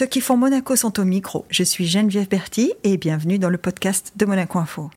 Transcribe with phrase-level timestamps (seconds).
[0.00, 1.44] Ceux qui font Monaco sont au micro.
[1.50, 4.90] Je suis Geneviève Berti et bienvenue dans le podcast de Monaco Info.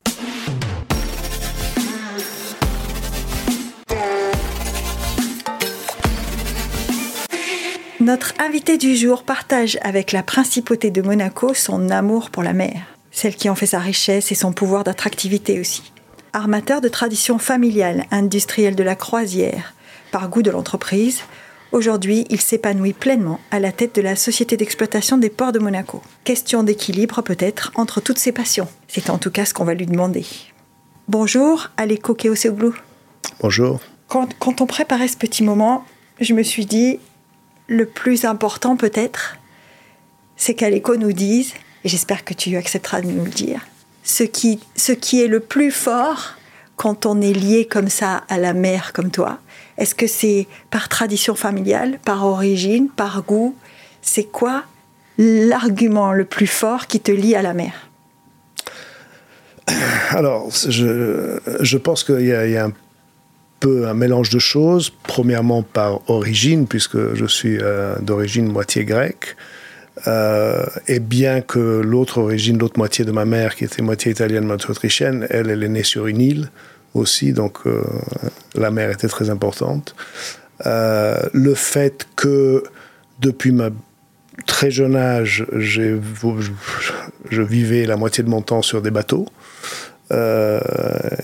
[8.00, 12.80] Notre invité du jour partage avec la principauté de Monaco son amour pour la mer,
[13.10, 15.92] celle qui en fait sa richesse et son pouvoir d'attractivité aussi.
[16.32, 19.74] Armateur de tradition familiale, industriel de la croisière,
[20.12, 21.20] par goût de l'entreprise,
[21.74, 26.00] aujourd'hui il s'épanouit pleinement à la tête de la société d'exploitation des ports de Monaco.
[26.22, 28.68] Question d'équilibre peut-être entre toutes ses passions.
[28.88, 30.24] C'est en tout cas ce qu'on va lui demander.
[31.08, 32.74] Bonjour, Aleko Keoseoglou.
[33.40, 33.80] Bonjour.
[34.08, 35.84] Quand, quand on préparait ce petit moment,
[36.20, 36.98] je me suis dit,
[37.66, 39.36] le plus important peut-être,
[40.36, 41.52] c'est qu'Aleko nous dise,
[41.84, 43.60] et j'espère que tu accepteras de nous le dire,
[44.04, 46.34] ce qui, ce qui est le plus fort
[46.76, 49.38] quand on est lié comme ça à la mer comme toi.
[49.78, 53.56] Est-ce que c'est par tradition familiale, par origine, par goût?
[54.02, 54.64] C'est quoi
[55.18, 57.72] l'argument le plus fort qui te lie à la mer
[60.10, 62.72] Alors, je, je pense qu'il y, a un
[63.66, 64.92] un mélange de choses.
[65.02, 69.36] Premièrement par origine, puisque je suis euh, d'origine moitié grecque.
[70.06, 74.44] Euh, et bien que l'autre origine, l'autre moitié de ma mère, qui était moitié italienne,
[74.44, 76.50] moitié autrichienne, elle, elle est née sur une île
[76.94, 77.82] aussi, donc euh,
[78.54, 79.94] la mer était très importante.
[80.66, 82.62] Euh, le fait que
[83.20, 83.70] depuis ma
[84.46, 85.98] très jeune âge, je,
[87.30, 89.26] je vivais la moitié de mon temps sur des bateaux,
[90.12, 90.60] euh,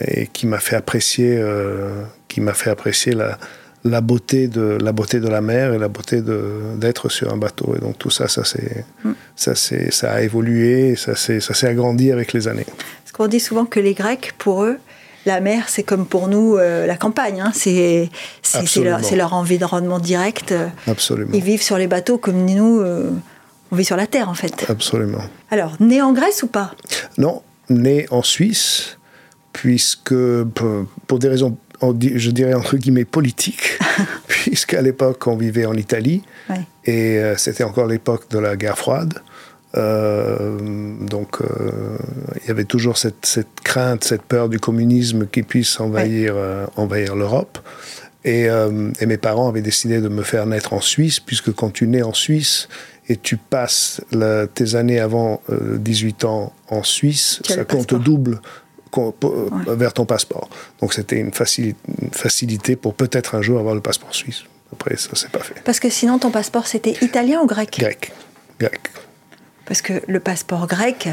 [0.00, 3.38] et qui m'a fait apprécier, euh, qui m'a fait apprécier la,
[3.84, 7.74] la beauté de la beauté de la mer et la beauté d'être sur un bateau.
[7.76, 9.12] Et donc tout ça, ça c'est mm.
[9.36, 12.66] ça c'est ça a évolué, ça c'est ça s'est agrandi avec les années.
[13.04, 14.78] Parce qu'on dit souvent que les Grecs, pour eux,
[15.26, 17.40] la mer, c'est comme pour nous euh, la campagne.
[17.40, 17.52] Hein.
[17.54, 18.10] C'est
[18.76, 20.54] leur, leur, environnement direct.
[20.86, 21.30] Absolument.
[21.34, 23.10] Ils vivent sur les bateaux comme nous, euh,
[23.70, 24.66] on vit sur la terre en fait.
[24.68, 25.22] Absolument.
[25.50, 26.72] Alors, né en Grèce ou pas?
[27.18, 28.98] Non, né en Suisse,
[29.52, 30.14] puisque
[31.06, 33.78] pour des raisons, je dirais entre guillemets politiques,
[34.28, 36.22] puisqu'à l'époque on vivait en Italie
[36.84, 39.14] et euh, c'était encore l'époque de la guerre froide.
[39.76, 40.58] Euh,
[41.00, 41.96] donc euh,
[42.42, 46.34] il y avait toujours cette, crainte, cette peur du communisme qui puisse envahir,
[46.76, 47.58] envahir l'Europe.
[48.24, 48.48] Et,
[49.00, 52.02] et, mes parents avaient décidé de me faire naître en Suisse, puisque quand tu nais
[52.02, 52.68] en Suisse,
[53.10, 54.00] et tu passes
[54.54, 58.40] tes années avant 18 euh, ans en Suisse, ça compte double
[58.96, 59.12] euh,
[59.66, 60.48] vers ton passeport.
[60.80, 64.44] Donc c'était une, facilité pour peut-être un jour avoir le passeport suisse.
[64.72, 65.60] Après, ça s'est pas fait.
[65.64, 67.76] Parce que sinon, ton passeport, c'était italien ou grec?
[67.80, 68.12] Grec.
[68.60, 68.80] Grec.
[69.70, 71.08] Parce que le passeport grec,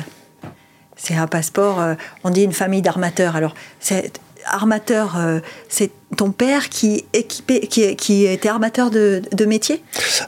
[0.96, 3.36] c'est un passeport, euh, on dit une famille d'armateurs.
[3.36, 4.12] Alors, c'est
[4.46, 9.84] armateur, euh, c'est ton père qui, équipé, qui, qui était armateur de, de, métier?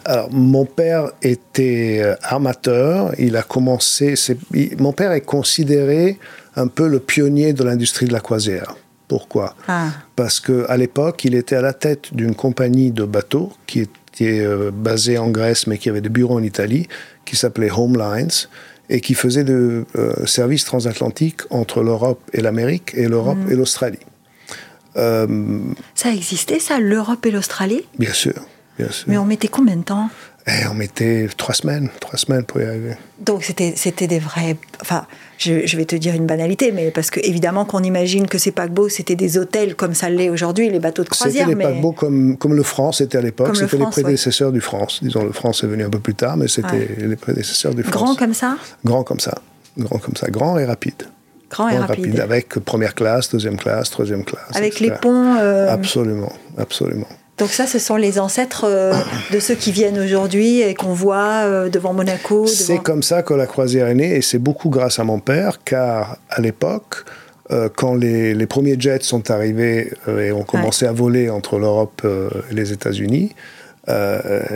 [0.06, 3.16] Alors, mon père était euh, armateur.
[3.17, 4.13] Il a commencé.
[4.78, 6.19] mon père est considéré
[6.56, 8.75] un peu le pionnier de l'industrie de la croisière.
[9.07, 9.56] Pourquoi?
[9.67, 9.88] Ah.
[10.16, 13.79] Parce qu'à l'époque, il était à la tête d'une compagnie de bateaux qui
[14.24, 16.88] était euh, basée en Grèce, mais qui avait des bureaux en Italie,
[17.25, 18.47] qui s'appelait Home Lines
[18.90, 23.52] et qui faisait de euh, services transatlantiques entre l'Europe et l'Amérique et l'Europe mm.
[23.52, 24.00] et l'Australie.
[24.97, 25.59] Euh,
[25.96, 27.84] ça existait, ça, l'Europe et l'Australie?
[28.00, 28.34] Bien sûr,
[28.78, 29.06] bien sûr.
[29.08, 30.09] Mais on mettait combien de temps?
[30.49, 32.95] Eh, On mettait trois semaines, trois semaines pour y arriver.
[33.19, 34.57] Donc c'était, c'était des vrais...
[34.81, 35.05] Enfin,
[35.37, 38.51] je, je, vais te dire une banalité, mais parce que évidemment qu'on imagine que ces
[38.51, 41.47] paquebots, c'était des hôtels comme ça l'est aujourd'hui, les bateaux de croisière.
[41.47, 43.55] C'était des paquebots comme, comme le France était à l'époque.
[43.55, 44.99] C'était les prédécesseurs du France.
[45.01, 47.93] Disons, le France est venu un peu plus tard, mais c'était les prédécesseurs du France.
[47.93, 49.35] Grand comme ça Grand comme ça.
[49.77, 50.27] Grand comme ça.
[50.29, 51.03] Grand et rapide.
[51.49, 52.19] Grand et rapide.
[52.19, 54.55] Avec première classe, deuxième classe, troisième classe.
[54.55, 55.35] Avec les ponts.
[55.37, 57.07] Euh, absolument, absolument.
[57.39, 58.94] Donc ça, ce sont les ancêtres euh,
[59.31, 62.45] de ceux qui viennent aujourd'hui et qu'on voit euh, devant Monaco.
[62.45, 65.63] C'est comme ça que la croisière est née et c'est beaucoup grâce à mon père,
[65.63, 67.05] car à l'époque,
[67.75, 72.53] quand les, les, premiers jets sont arrivés et ont commencé à voler entre l'Europe et
[72.53, 73.33] les États-Unis,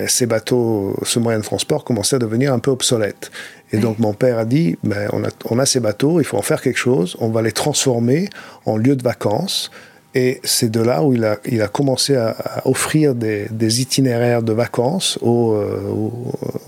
[0.07, 3.31] ces bateaux, ce moyen de transport commençait à devenir un peu obsolète.
[3.71, 6.37] Et donc mon père a dit, ben, on, a, on, a, ces bateaux, il faut
[6.37, 8.29] en faire quelque chose, on va les transformer
[8.65, 9.71] en lieu de vacances.
[10.15, 14.43] Et c'est de là où il a, il a commencé à, offrir des, des, itinéraires
[14.43, 15.89] de vacances aux, euh,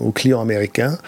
[0.00, 0.98] aux, clients américains.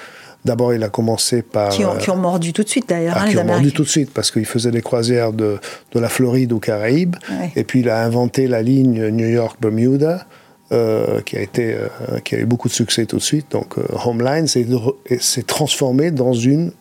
[0.44, 1.70] D'abord, il a commencé par...
[1.70, 3.14] Qui ont, qui ont mordu tout de suite, d'ailleurs.
[3.19, 5.58] Ah, hein, qui ont mordu tout de suite, parce qu'il faisait des croisières de,
[5.93, 7.17] de, la Floride aux Caraïbes.
[7.56, 10.26] Et puis, il a inventé la ligne New York-Bermuda.
[10.70, 13.52] Euh, qui, a été, euh, qui a eu beaucoup de succès tout de suite.
[13.52, 16.73] Donc, euh, Homeline s'est transformé dans une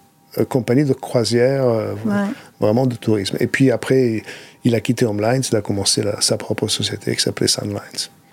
[0.50, 1.64] compagnie de croisière
[2.60, 3.38] vraiment de tourisme.
[3.40, 4.24] Et puis après,
[4.68, 7.80] il a quitté Homelines, il a commencé sa propre société qui s'appelait Sunlines.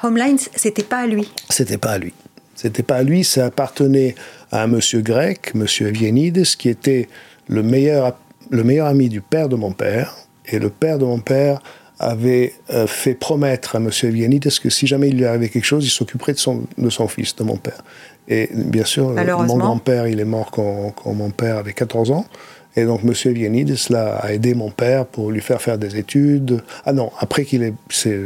[0.03, 2.13] Homelines, c'était pas à lui C'était pas à lui.
[2.55, 4.15] C'était pas à lui, ça appartenait
[4.53, 7.09] à un monsieur grec, monsieur Evienides, qui était
[7.49, 8.17] le meilleur,
[8.51, 10.17] le meilleur ami du père de mon père.
[10.47, 11.61] Et le père de mon père
[11.99, 15.85] avait euh, fait promettre à monsieur Evienides que si jamais il lui arrivait quelque chose,
[15.85, 17.83] il s'occuperait de son, de son fils, de mon père.
[18.29, 22.27] Et bien sûr, mon grand-père, il est mort quand, quand, mon père avait 14 ans.
[22.77, 23.13] Et donc, M.
[23.33, 26.63] Vianides là, a aidé mon père pour lui faire faire des études.
[26.85, 28.21] Ah non, après qu'il s'est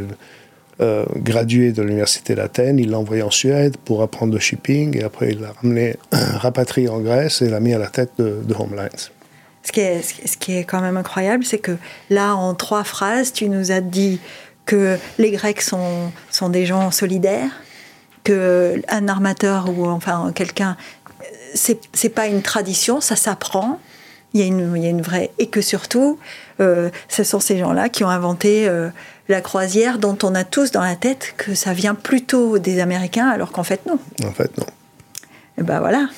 [0.81, 4.97] euh, gradué de l'université d'Athènes, il l'a envoyé en Suède pour apprendre le shipping.
[4.97, 8.39] Et après, il l'a ramené, rapatrié en Grèce et l'a mis à la tête de,
[8.43, 8.89] de Homelines.
[9.63, 11.77] Ce qui, est, ce qui est quand même incroyable, c'est que
[12.09, 14.19] là, en trois phrases, tu nous as dit
[14.65, 17.51] que les Grecs sont, sont des gens solidaires,
[18.23, 20.77] que un armateur ou enfin quelqu'un,
[21.53, 23.79] c'est pas une tradition, ça s'apprend.
[24.33, 26.19] Il y, a une, il y a une vraie et que surtout,
[26.59, 28.89] euh, ce sont ces gens-là qui ont inventé euh,
[29.27, 33.27] la croisière, dont on a tous dans la tête que ça vient plutôt des Américains,
[33.27, 33.97] alors qu'en fait non.
[34.23, 34.67] En fait non.
[35.57, 36.09] Et ben voilà,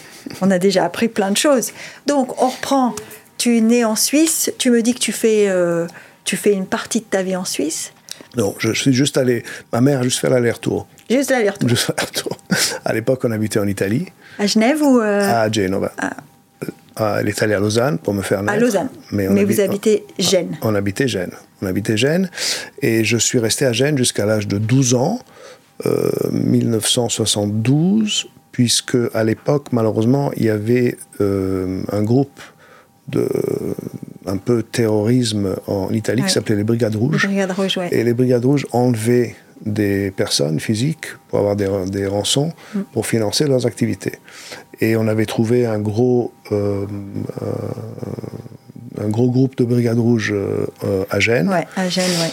[0.41, 1.71] on a déjà appris plein de choses.
[2.05, 2.95] Donc on reprend.
[3.37, 4.51] Tu es né en Suisse.
[4.57, 5.87] Tu me dis que tu fais, euh,
[6.25, 7.93] tu fais une partie de ta vie en Suisse.
[8.37, 9.43] Non, je suis juste allé.
[9.73, 10.85] Ma mère a juste fait l'aller-retour.
[11.09, 11.69] Juste l'aller-retour.
[11.69, 12.37] Juste l'aller-retour.
[12.85, 14.07] À l'époque, on habitait en Italie.
[14.37, 15.91] À Genève ou À Genova.
[15.97, 16.11] Ah.
[16.95, 18.53] Ah, elle est allée à Lausanne pour me faire naître.
[18.53, 18.89] À Lausanne.
[19.11, 20.57] Mais, vous habitez Gênes.
[20.61, 21.33] On, habitait Gênes.
[21.61, 22.29] On habitait Gênes.
[22.81, 25.19] Et je suis resté à Gênes jusqu'à l'âge de 12 ans,
[25.85, 32.41] euh, 1972, puisque à l'époque, malheureusement, il y avait euh, un groupe
[33.07, 33.27] de
[34.25, 37.23] un peu terrorisme en Italie qui s'appelait les Brigades Rouges.
[37.23, 37.89] Les Brigades Rouges, ouais.
[37.91, 39.35] Et les Brigades Rouges enlevaient
[39.65, 42.81] des personnes physiques pour avoir des, des rançons mm.
[42.93, 44.13] pour financer leurs activités.
[44.79, 46.85] Et on avait trouvé un gros, euh,
[47.41, 47.45] euh,
[48.99, 51.49] un gros groupe de Brigades Rouges euh, à Gênes.
[51.49, 52.31] Ouais, à Gênes, ouais.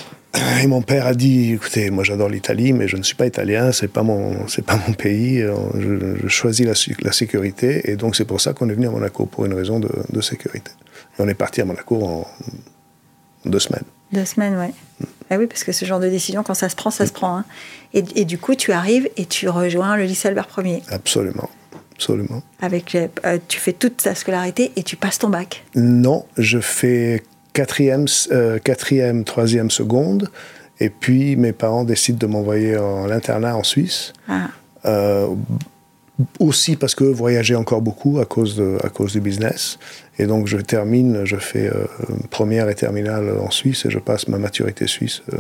[0.63, 3.73] Et mon père a dit, écoutez, moi j'adore l'Italie, mais je ne suis pas italien,
[3.73, 5.43] c'est pas mon, c'est pas mon pays.
[5.75, 9.25] Je, choisis la, la, sécurité, et donc c'est pour ça qu'on est venu à Monaco
[9.25, 10.71] pour une raison de, de sécurité.
[11.19, 12.27] Et on est parti à Monaco en
[13.47, 13.85] deux semaines.
[14.13, 14.73] Deux semaines, ouais.
[15.31, 17.39] Ah oui, parce que ce genre de décision, quand ça se prend, ça se prend.
[17.39, 17.45] Hein.
[17.95, 20.83] Et, et, du coup, tu arrives et tu rejoins le lycée Albert Ier.
[20.91, 21.51] Absolument.
[21.99, 22.43] Absolument.
[22.61, 27.25] Avec, euh, tu fais toute ta scolarité et tu passes ton bac Non, je fais
[27.53, 30.31] quatrième, euh, quatrième, troisième, seconde.
[30.79, 34.13] Et puis mes parents décident de m'envoyer en l'internat en Suisse.
[34.29, 34.47] Ah.
[34.85, 35.27] Euh,
[36.41, 39.79] aussi parce que voyager encore beaucoup à cause, de, à cause du business.
[40.19, 41.87] Et donc je termine, je fais euh,
[42.31, 45.39] première et terminale en Suisse et je passe ma maturité suisse euh,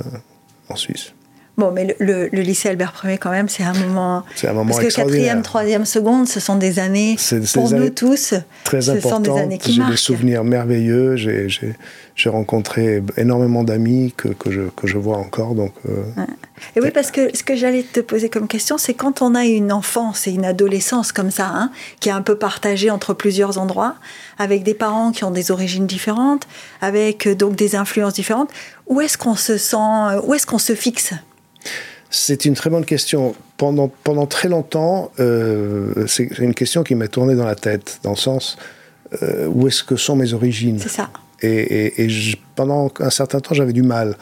[0.69, 1.13] en Suisse.
[1.59, 4.23] Bon, mais le, le, lycée Albert Ier, quand même, c'est un moment.
[4.37, 7.17] C'est un moment Parce que quatrième, troisième, seconde, ce sont des années,
[7.53, 11.17] pour nous tous, très ce sont des années qui J'ai des souvenirs merveilleux.
[11.17, 15.57] J'ai rencontré énormément d'amis que, que, je, que je vois encore.
[15.57, 16.05] Donc, euh,
[16.77, 19.45] Et oui, parce que ce que j'allais te poser comme question, c'est quand on a
[19.45, 23.59] une enfance et une adolescence comme ça, hein, qui est un peu partagée entre plusieurs
[23.59, 23.97] endroits,
[24.39, 26.47] avec des parents qui ont des origines différentes,
[26.81, 28.51] avec euh, donc des influences différentes,
[28.87, 29.77] où est-ce qu'on se sent,
[30.23, 31.15] où est-ce qu'on se fixe?
[32.11, 33.35] C'est une très bonne question.
[33.57, 38.11] Pendant, pendant très longtemps, euh, c'est une question qui m'est tournée dans la tête, dans
[38.11, 38.57] le sens
[39.23, 40.79] euh, où est-ce que sont mes origines?
[40.79, 41.11] C'est ça.
[41.41, 42.09] Et, et,
[42.57, 44.17] pendant un certain temps, j'avais du mal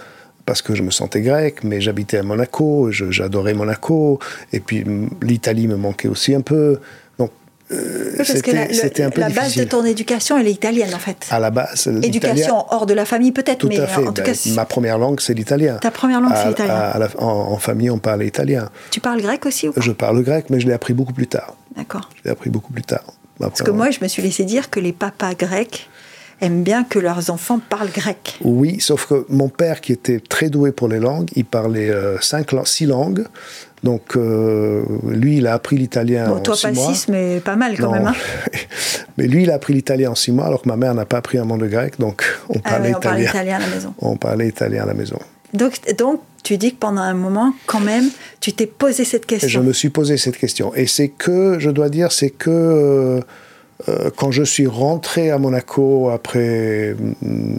[0.45, 4.21] parce que je me sentais grec, mais j'habitais à Monaco, j'adorais Monaco,
[4.53, 4.85] et puis
[5.23, 6.79] l'Italie me manquait aussi un peu.
[7.73, 8.63] Euh, parce que la,
[9.07, 11.27] un peu la base de ton éducation, elle est italienne en fait.
[11.31, 14.65] À la base, éducation hors de la famille peut-être, mais en tout cas, ben, ma
[14.65, 15.79] première langue c'est l'italien.
[15.79, 17.09] Ta première langue c'est l'italien.
[17.19, 18.69] En, famille, on parle italien.
[18.91, 21.57] Tu parles grec aussi ou Je parle grec, mais je l'ai appris beaucoup plus tard.
[21.77, 22.09] D'accord.
[22.17, 23.05] Je l'ai appris beaucoup plus tard.
[23.39, 25.89] Parce que moi, je me suis laissé dire que les papas grecs
[26.41, 28.39] aiment bien que leurs enfants parlent grec.
[28.43, 32.19] Oui, sauf que mon père, qui était très doué pour les langues, il parlait euh,
[32.21, 33.25] cinq, six langues.
[33.83, 36.95] Donc, euh, lui, il a appris l'italien bon, toi, en six pas mois.
[36.95, 38.07] six, mais pas mal quand même.
[38.07, 38.15] Hein.
[39.17, 41.19] mais lui, il a appris l'italien en six mois, alors que ma mère n'a pas
[41.19, 43.29] appris un mot de grec, donc on ah parlait on italien.
[43.29, 43.95] italien à la maison.
[43.99, 45.19] On parlait italien à la maison.
[45.55, 48.09] Donc, donc, tu dis que pendant un moment, quand même,
[48.41, 49.49] tu t'es posé cette question.
[49.49, 50.75] Je me suis posé cette question.
[50.75, 53.21] Et c'est que, je dois dire, c'est que
[53.89, 56.95] euh, quand je suis rentré à Monaco après.
[57.23, 57.57] Mm,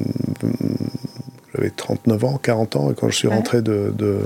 [1.56, 4.20] j'avais 39 ans, 40 ans, et quand je suis rentré de, de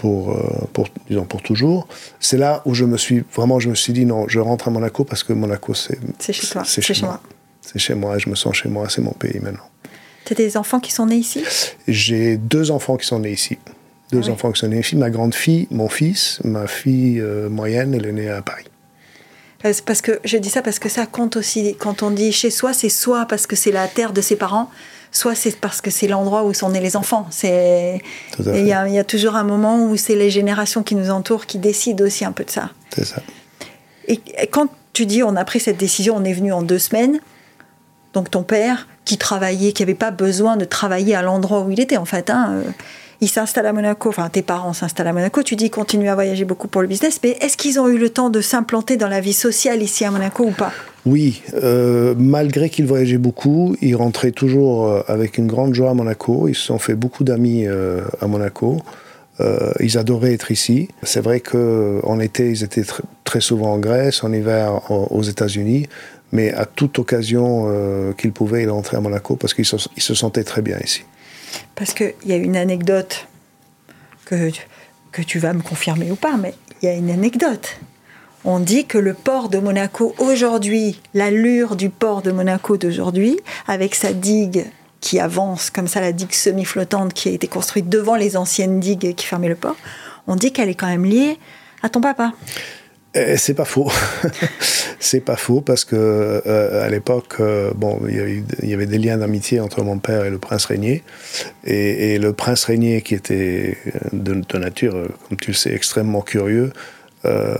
[0.00, 1.86] pour, euh, pour, disons, pour toujours.
[2.20, 4.70] C'est là où je me suis vraiment, je me suis dit non, je rentre à
[4.70, 5.98] Monaco parce que Monaco, c'est.
[6.18, 6.62] C'est chez toi.
[6.64, 7.20] C'est chez, moi.
[7.60, 9.68] C'est chez moi je me sens chez moi, c'est mon pays maintenant.
[10.24, 11.44] Tu as des enfants qui sont nés ici?
[11.86, 13.58] J'ai deux enfants qui sont nés ici.
[14.10, 14.96] Deux ah enfants qui sont nés ici.
[14.96, 18.64] Ma grande fille, mon fils, ma fille euh, moyenne, elle est née à Paris.
[19.62, 21.76] Parce que je dis ça parce que ça compte aussi.
[21.78, 24.70] Quand on dit chez soi, c'est soit parce que c'est la terre de ses parents,
[25.12, 27.26] soit c'est parce que c'est l'endroit où sont nés les enfants.
[27.30, 28.00] C'est
[28.38, 32.04] il y, a toujours un moment où c'est les générations qui nous entourent qui décident
[32.04, 32.70] aussi un peu de ça.
[32.94, 33.22] C'est ça.
[34.08, 34.18] Et
[34.50, 37.20] quand tu dis on a pris cette décision, on est venu en deux semaines,
[38.14, 41.80] donc ton père, qui travaillait, qui n'avait pas besoin de travailler à l'endroit où il
[41.80, 42.70] était en fait, hein, euh,
[43.20, 46.44] il s'installe à Monaco, enfin tes parents s'installent à Monaco, tu dis continue à voyager
[46.44, 49.20] beaucoup pour le business, mais est-ce qu'ils ont eu le temps de s'implanter dans la
[49.20, 50.72] vie sociale ici à Monaco ou pas?
[51.06, 55.94] Oui, euh, malgré qu'ils voyageaient beaucoup, ils rentraient toujours euh, avec une grande joie à
[55.94, 58.80] Monaco, ils se sont fait beaucoup d'amis à Monaco.
[59.80, 60.88] ils adoraient être ici.
[61.02, 62.84] C'est vrai qu'en été, ils étaient
[63.24, 65.86] très souvent en Grèce, en hiver aux États-Unis
[66.32, 70.14] mais à toute occasion euh, qu'il pouvait, il rentrait à Monaco parce qu'il se, se,
[70.14, 71.04] sentait très bien ici.
[71.74, 73.26] Parce qu'il y a une anecdote
[74.24, 74.50] que,
[75.22, 77.78] tu vas me confirmer ou pas, mais il y a une anecdote.
[78.44, 83.94] On dit que le port de Monaco aujourd'hui, l'allure du port de Monaco d'aujourd'hui, avec
[83.94, 84.64] sa digue
[85.00, 89.14] qui avance comme ça, la digue semi-flottante qui a été construite devant les anciennes digues
[89.14, 89.76] qui fermaient le port,
[90.26, 91.38] on dit qu'elle est quand même liée
[91.82, 92.32] à ton papa.
[93.14, 93.90] Eh, c'est pas faux.
[95.00, 99.18] c'est pas faux parce que euh, à l'époque, euh, bon, il y, avait, des liens
[99.18, 101.02] d'amitié entre mon père et le prince Régnier.
[101.64, 103.76] Et, le prince Régnier, qui était
[104.12, 106.72] de, nature, comme tu le sais, extrêmement curieux,
[107.24, 107.54] euh,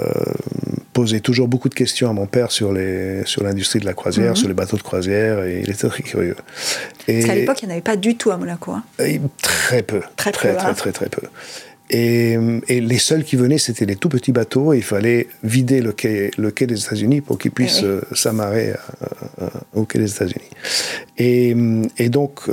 [0.92, 4.30] posait toujours beaucoup de questions à mon père sur les sur l'industrie de la croisière,
[4.30, 4.37] mhm.
[4.37, 6.37] sur les bateaux de croisière, et il était très curieux.
[7.09, 8.73] Et à l'époque, il n'y en avait pas du tout à Monaco.
[8.73, 8.85] Hein.
[9.42, 10.00] Très peu.
[10.16, 10.75] Très, très, très, hein.
[10.75, 11.23] très, très, peu.
[11.92, 14.73] Et, les seuls qui venaient, c'était les tout petits bateaux.
[14.73, 18.00] Et il fallait vider le quai, le quai des États-Unis pour qu'ils puissent eh euh,
[18.12, 19.06] s'amarrer euh,
[19.42, 20.50] euh, au quai des États-Unis.
[21.18, 21.54] Et,
[21.99, 22.49] et, donc,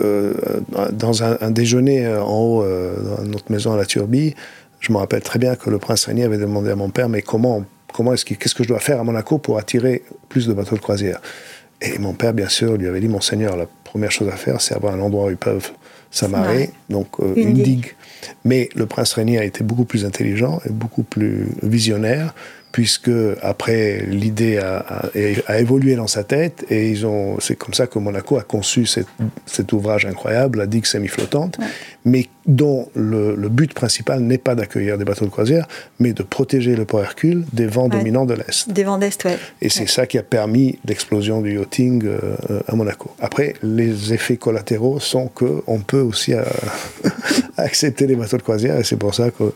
[0.91, 4.33] dans un, déjeuner en haut, dans notre maison à la Turbie,
[4.79, 7.21] je me rappelle très bien que le prince Régnier avait demandé à mon père, mais
[7.21, 7.63] comment,
[7.93, 10.81] comment est-ce qu'est-ce que je dois faire à Monaco pour attirer plus de bateaux de
[10.81, 11.21] croisière?
[11.81, 14.75] Et mon père, bien sûr, lui avait dit, Monseigneur, la première chose à faire, c'est
[14.75, 15.71] avoir un endroit où ils peuvent
[16.11, 17.95] s'amarrer, donc une, digue.
[18.43, 22.33] Mais le prince Régnier a été beaucoup plus intelligent et beaucoup plus visionnaire
[22.77, 23.09] puisque
[23.41, 24.85] après l'idée a,
[25.47, 28.85] a, évolué dans sa tête et ils ont c'est comme ça que Monaco a conçu
[28.85, 31.57] cet ouvrage incroyable, la digue semi-flottante,
[32.05, 35.67] mais dont le, but principal n'est pas d'accueillir des bateaux de croisière,
[35.99, 38.69] mais de protéger le port Hercule des vents dominants de l'Est.
[38.69, 39.31] Des vents d'Est, oui.
[39.59, 42.35] Et c'est ça qui a permis l'explosion du yachting euh,
[42.67, 43.09] à Monaco.
[43.19, 46.43] Après, les effets collatéraux sont qu'on peut aussi euh,
[47.57, 49.51] accepter les bateaux de croisière et c'est pour ça que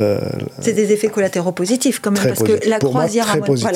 [0.00, 0.20] euh,
[0.60, 3.70] c'est des effets collatéraux positifs quand même, parce que la croisière très, positif,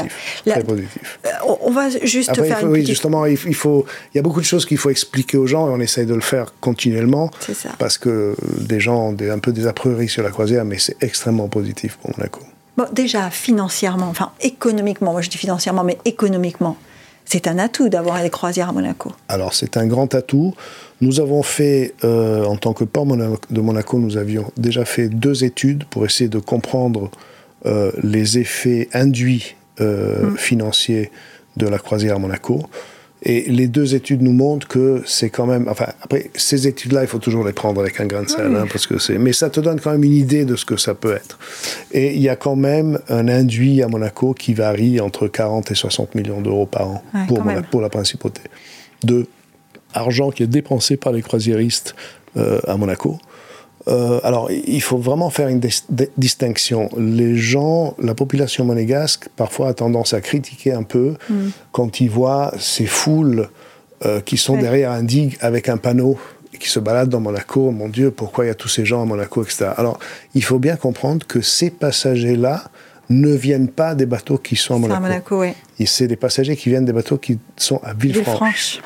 [0.45, 1.19] voilà, très positif.
[1.27, 1.29] Euh,
[1.61, 4.65] on va juste faire une Oui, justement, il faut, il y a beaucoup de choses
[4.65, 7.31] qu'il faut expliquer aux gens et on essaye de le faire continuellement.
[7.53, 7.71] Ça.
[7.79, 10.79] Parce que des gens ont des, un peu des a priori sur la croisière, mais
[10.79, 12.41] c'est extrêmement positif pour Monaco.
[12.77, 16.77] Bon, déjà, financièrement, enfin économiquement, moi je dis financièrement, mais économiquement,
[17.25, 19.13] c'est un atout d'avoir des croisières à Monaco.
[19.29, 20.55] Alors c'est un grand atout.
[21.01, 25.45] Nous avons fait, euh, en tant que port de Monaco, nous avions déjà fait deux
[25.45, 27.11] études pour essayer de comprendre
[27.67, 30.37] euh, les effets induits euh, mm.
[30.37, 31.11] financiers
[31.57, 32.63] de la croisière à Monaco.
[33.25, 35.69] Et les deux études nous montrent que c'est quand même.
[35.69, 38.67] Enfin, après, ces études-là, il faut toujours les prendre avec un grain de sel, hein,
[38.71, 39.17] parce que c'est.
[39.19, 41.39] Mais ça te donne quand même une idée de ce que ça peut être.
[41.93, 45.75] Et il y a quand même un induit à Monaco qui varie entre 40 et
[45.75, 48.43] 60 millions d'euros par an pour, pour la principauté.
[49.05, 49.27] De
[49.95, 51.95] argent qui est dépensé par les croisiéristes
[52.37, 53.19] euh, à Monaco.
[53.89, 55.61] Euh, alors, il faut vraiment faire une
[56.17, 56.89] distinction.
[56.97, 61.49] Les gens, la population monégasque, parfois a tendance à critiquer un peu mm.
[61.73, 63.49] quand ils voient ces foules
[64.05, 66.19] euh, qui sont derrière un digue avec un panneau
[66.59, 67.71] qui se baladent dans Monaco.
[67.71, 69.71] Mon Dieu, pourquoi il y a tous ces gens à Monaco, etc.
[69.77, 69.99] Alors,
[70.35, 72.65] il faut bien comprendre que ces passagers-là
[73.11, 74.97] ne viennent pas des bateaux qui sont à Monaco.
[74.97, 75.53] À Monaco oui.
[75.85, 78.81] C'est des passagers qui viennent des bateaux qui sont à Villefranche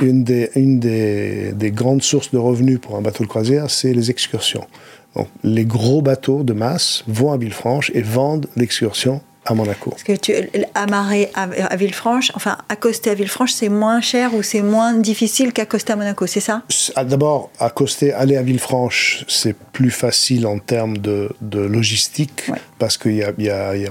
[0.00, 3.92] une des, une des, des, grandes sources de revenus pour un bateau de croisière, c'est
[3.92, 4.66] les excursions.
[5.14, 9.90] Donc, les gros bateaux de masse vont à Villefranche et vendent l'excursion à Monaco.
[9.90, 10.32] Parce que tu
[10.74, 15.52] amarrer à, à, Villefranche, enfin accoster à Villefranche, c'est moins cher ou c'est moins difficile
[15.52, 16.62] qu'accoster à Monaco, c'est ça?
[16.96, 22.96] Ah, D'abord, accoster, aller à Villefranche, c'est plus facile en termes de, de logistique parce
[22.96, 23.86] qu'il y a, y, a, y,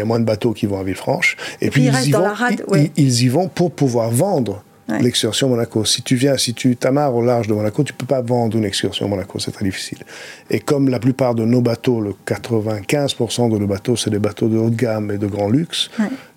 [0.00, 1.36] a, moins de bateaux qui vont à Villefranche.
[1.60, 2.28] Et, puis, ils, y vont,
[2.96, 5.84] ils, y vont pour pouvoir vendre l'excursion Monaco.
[5.84, 8.64] Si tu viens, si tu t'amarres au large de Monaco, tu peux pas vendre une
[8.64, 9.98] excursion Monaco, c'est très difficile.
[10.50, 14.48] Et comme la plupart de nos bateaux, le 95% de nos bateaux, c'est des bateaux
[14.48, 15.90] de haut de gamme et de grand luxe,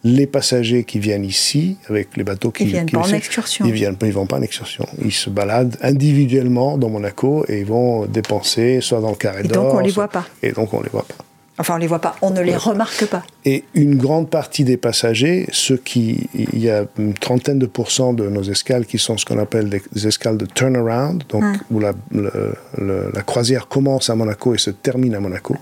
[0.03, 2.63] les passagers qui viennent ici, avec les bateaux qui...
[2.63, 3.65] Ils viennent pas en excursion.
[3.65, 4.85] Ils viennent, ils vont pas en excursion.
[5.03, 9.51] Ils se baladent individuellement dans Monaco et ils vont dépenser soit dans le carré d'or...
[9.51, 10.25] Et donc on les voit pas.
[10.41, 11.23] Et donc on les voit pas.
[11.59, 13.21] Enfin, on ne les voit pas, on ne les remarque pas.
[13.43, 18.13] Et une grande partie des passagers, ceux qui, il y a une trentaine de pourcents
[18.13, 21.57] de nos escales qui sont ce qu'on appelle des, escales de turnaround, donc hum.
[21.69, 25.57] où la, la, croisière commence à Monaco et se termine à Monaco.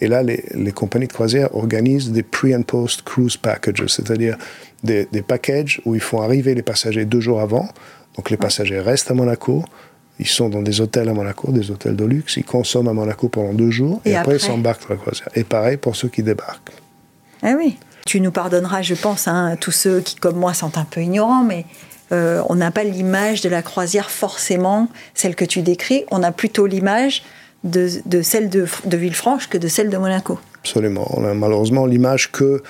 [0.00, 4.36] Et là, les, les compagnies de croisière organisent des pre- and post-cruise packages, c'est-à-dire
[4.84, 7.68] des, des packages où ils font arriver les passagers deux jours avant.
[8.16, 9.64] Donc les passagers restent à Monaco,
[10.20, 13.28] ils sont dans des hôtels à Monaco, des hôtels de luxe, ils consomment à Monaco
[13.28, 15.28] pendant deux jours et, Et après, ils s'embarquent sur la croisière.
[15.34, 16.72] Et pareil pour ceux qui débarquent.
[17.42, 17.78] Ah oui.
[18.06, 21.42] Tu nous pardonneras, je pense, hein, tous ceux qui, comme moi, sont un peu ignorants,
[21.42, 21.64] mais
[22.12, 26.04] euh, on n'a pas l'image de la croisière forcément, celle que tu décris.
[26.10, 27.22] On a plutôt l'image
[27.64, 30.38] de, de celle de, de Villefranche que de celle de Monaco.
[30.60, 31.06] Absolument.
[31.16, 32.62] On a malheureusement l'image que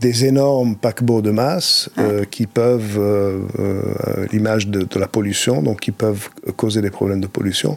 [0.00, 5.62] des énormes paquebots de masse euh, qui peuvent, euh, euh, l'image de, de la pollution,
[5.62, 7.76] donc qui peuvent causer des problèmes de pollution.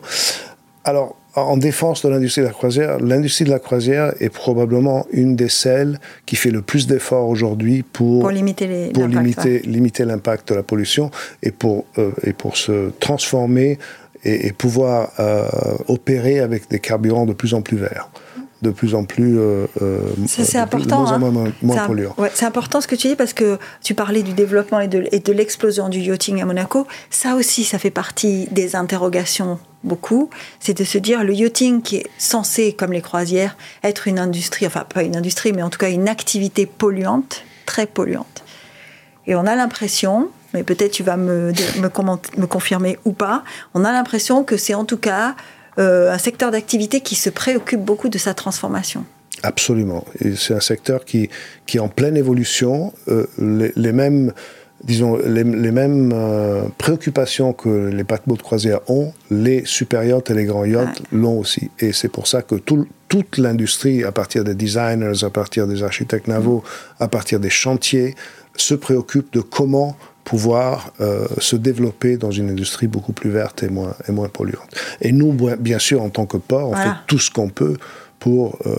[0.83, 5.35] Alors, en défense de l'industrie de la croisière, l'industrie de la croisière est probablement une
[5.35, 10.03] des celles qui fait le plus d'efforts aujourd'hui pour, Pour limiter les pour limiter, limiter
[10.03, 11.09] l'impact de la pollution
[11.41, 11.85] et pour,
[12.23, 13.79] et pour se transformer
[14.25, 15.11] et, et pouvoir
[15.87, 18.09] opérer avec des carburants de plus en plus verts,
[18.61, 21.03] de plus en plus, euh, euh, c'est plus- important.
[21.03, 21.51] de moins en hein.
[21.63, 22.13] moins, un- polluants.
[22.17, 25.07] ouais, c'est important ce que tu dis parce que tu parlais du développement et de,
[25.11, 26.85] et de l'explosion du yachting à Monaco.
[27.09, 30.29] Ça aussi, ça fait partie des interrogations beaucoup.
[30.59, 34.67] C'est de se dire le yachting qui est censé, comme les croisières, être une industrie,
[34.67, 38.43] enfin pas une industrie, mais en tout cas une activité polluante, très polluante.
[39.25, 41.51] Et on a l'impression, mais peut-être tu vas me,
[41.81, 45.35] me, comment- me confirmer ou pas, on a l'impression que c'est en tout cas
[45.77, 49.05] un secteur d'activité qui se préoccupe beaucoup de sa transformation.
[49.43, 50.05] Absolument.
[50.35, 51.29] C'est un secteur qui,
[51.65, 52.93] qui est en pleine évolution.
[53.07, 54.33] Euh, les, les mêmes,
[54.83, 60.29] disons, les, les mêmes euh, préoccupations que les paquebots de croisière ont, les super yachts
[60.29, 61.71] et les grands yachts l'ont aussi.
[61.79, 65.81] Et c'est pour ça que tout- toute l'industrie, à partir des designers, à partir des
[65.81, 66.63] architectes navaux,
[66.99, 68.15] à partir des chantiers,
[68.55, 69.95] se préoccupe de comment
[70.31, 74.69] pouvoir euh, se développer dans une industrie beaucoup plus verte et moins, et moins polluante.
[75.01, 76.83] Et nous, bien- sûr, en tant que port, on Voilà.
[76.91, 77.75] fait tout ce qu'on peut
[78.17, 78.71] pour, euh,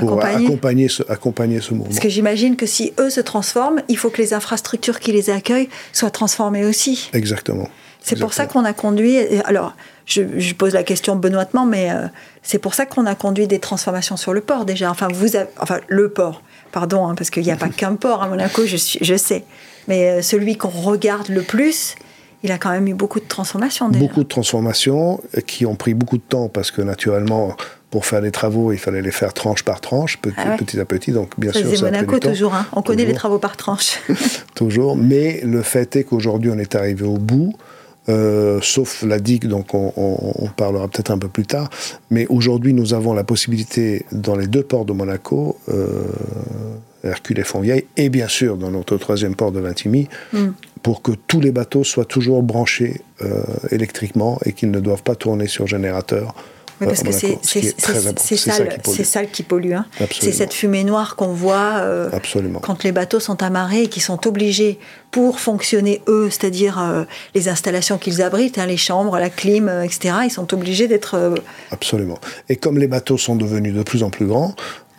[0.00, 0.46] pour Accompagner.
[0.46, 0.88] accompagner.
[0.88, 1.90] ce, accompagner ce mouvement.
[1.90, 5.30] Parce que j'imagine que si eux se transforment, il faut que les infrastructures qui les
[5.30, 7.08] accueillent soient transformées aussi.
[7.12, 7.68] Exactement.
[8.02, 9.16] C'est pour ça qu'on a conduit.
[9.44, 12.08] Alors, je, je pose la question benoîtement, mais euh,
[12.42, 14.90] c'est pour ça qu'on a conduit des transformations sur le port déjà.
[14.90, 16.42] Enfin, vous, avez- enfin le port.
[16.72, 19.44] Pardon, hein, parce qu'il n'y a pas qu'un port à Monaco, je, suis, je sais.
[19.88, 21.96] Mais euh, celui qu'on regarde le plus,
[22.44, 24.04] il a quand même eu beaucoup de transformations déjà.
[24.04, 27.56] Beaucoup de transformations euh, qui ont pris beaucoup de temps parce que naturellement,
[27.90, 30.56] pour faire des travaux, il fallait les faire tranche par tranche, petit, Ah ouais.
[30.58, 31.10] petit à petit.
[31.10, 32.28] Donc, bien Ça sûr, faisait ça a pris Monaco du temps.
[32.30, 32.54] toujours.
[32.54, 32.66] hein.
[32.74, 33.18] On connaît les Toujours.
[33.18, 33.98] travaux par tranche.
[34.54, 34.94] Toujours.
[34.96, 37.54] Mais le fait est qu'aujourd'hui, on est arrivé au bout.
[38.10, 41.68] euh, sauf la digue, donc on, on- on parlera peut-être un peu plus tard.
[42.10, 46.04] Mais aujourd'hui, nous avons la possibilité, dans les deux ports de Monaco, euh,
[47.04, 50.48] Hercule et Fontvieille, et bien sûr dans notre troisième port de Vintimille, Mm.
[50.82, 55.14] pour que tous les bateaux soient toujours branchés euh, électriquement et qu'ils ne doivent pas
[55.14, 56.34] tourner sur générateur.
[56.80, 57.80] Oui, parce euh, que c'est c'est-
[59.04, 59.70] ça, qui pollue.
[59.70, 59.86] c'est hein.
[60.12, 62.08] C'est cette fumée noire qu'on voit euh,
[62.62, 64.78] quand les bateaux sont amarrés et qui sont obligés,
[65.10, 67.02] pour fonctionner eux, c'est-à-dire euh,
[67.34, 71.34] les installations qu'ils abritent, hein, les chambres, la clim, euh, etc., ils sont obligés d'être...
[71.72, 72.18] Absolument.
[72.48, 74.54] Et comme les bateaux sont devenus de plus en plus grands,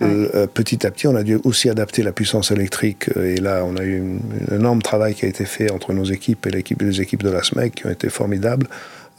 [0.05, 3.09] euh, petit à petit, on a dû aussi adapter la puissance électrique.
[3.17, 4.01] euh, Et là, on a eu
[4.49, 7.29] un énorme travail qui a été fait entre nos équipes et l'équipe, les équipes de
[7.29, 8.67] la SMEC qui ont été formidables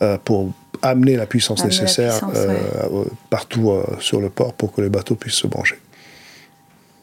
[0.03, 2.95] euh, pour amener la puissance Amener la nécessaire puissance, euh, ouais.
[2.95, 5.77] euh, partout euh, sur le port pour que les bateaux puissent se brancher.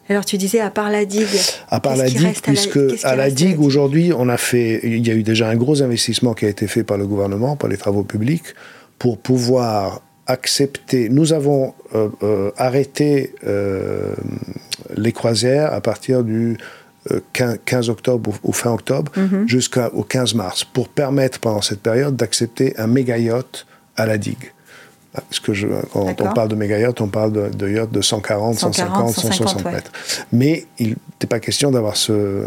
[0.09, 1.27] Alors tu disais, à part la digue...
[1.69, 4.79] À part la digue, reste à la- puisque à la digue, aujourd'hui, on a fait,
[4.83, 7.57] il y a eu déjà un gros investissement qui a été fait par le gouvernement,
[7.57, 8.45] par les travaux publics,
[8.99, 11.09] pour pouvoir accepter.
[11.09, 14.13] Nous avons euh, euh, arrêté euh,
[14.95, 16.57] les croisières à partir du
[17.11, 19.47] euh, 15, 15 octobre ou, ou fin octobre Mhm.
[19.47, 24.51] jusqu'au 15 mars, pour permettre pendant cette période d'accepter un méga yacht à la digue.
[25.13, 28.01] Parce que je, quand on parle de méga yacht, on parle de, de yachts de
[28.01, 29.71] 140, 140, 150, 160 150, ouais.
[29.71, 29.91] mètres.
[30.31, 32.43] Mais il n'était pas question d'avoir ce,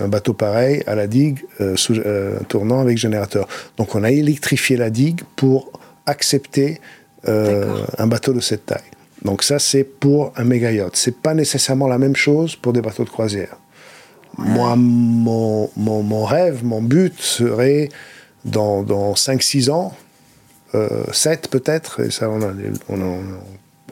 [0.00, 1.40] un bateau pareil à la digue
[1.74, 2.00] sous-
[2.48, 3.46] tournant avec générateur.
[3.76, 5.70] Donc on a électrifié la digue pour
[6.06, 6.80] accepter.
[7.26, 8.90] Un bateau de cette taille.
[9.24, 10.94] Donc ça c'est pour un méga yacht.
[10.96, 13.56] C'est pas nécessairement la même chose pour des bateaux de croisière.
[14.38, 17.88] Moi, mon, mon, mon rêve, mon but serait
[18.44, 19.94] dans, dans 5-6 ans,
[20.74, 22.52] euh, 7 peut-être, et ça on, a,
[22.90, 23.22] on, a-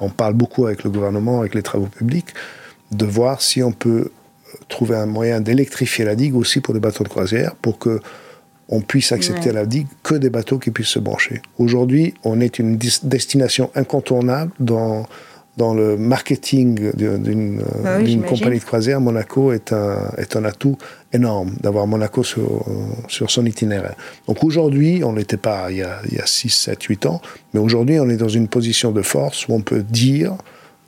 [0.01, 2.29] on parle beaucoup avec le gouvernement, avec les travaux publics,
[2.93, 4.11] de voir si on peut
[4.69, 8.01] trouver un moyen d'électrifier la digue aussi pour les bateaux de croisière, pour que
[8.69, 9.57] on puisse accepter Ouais.
[9.57, 11.43] à la digue que des bateaux qui puissent se brancher.
[11.59, 15.07] Aujourd'hui, on est une destination incontournable dans,
[15.57, 18.23] dans le marketing d'une euh, Bah oui, j'imagine.
[18.23, 19.01] compagnie de croisière.
[19.01, 20.77] Monaco est un, est un atout
[21.13, 22.73] énorme d'avoir Monaco sur, euh,
[23.09, 23.95] sur son itinéraire.
[24.27, 27.21] Donc aujourd'hui, on n'était pas il y, a, il y a 6, 7, 8 ans,
[27.53, 30.35] mais aujourd'hui, on est dans une position de force où on peut dire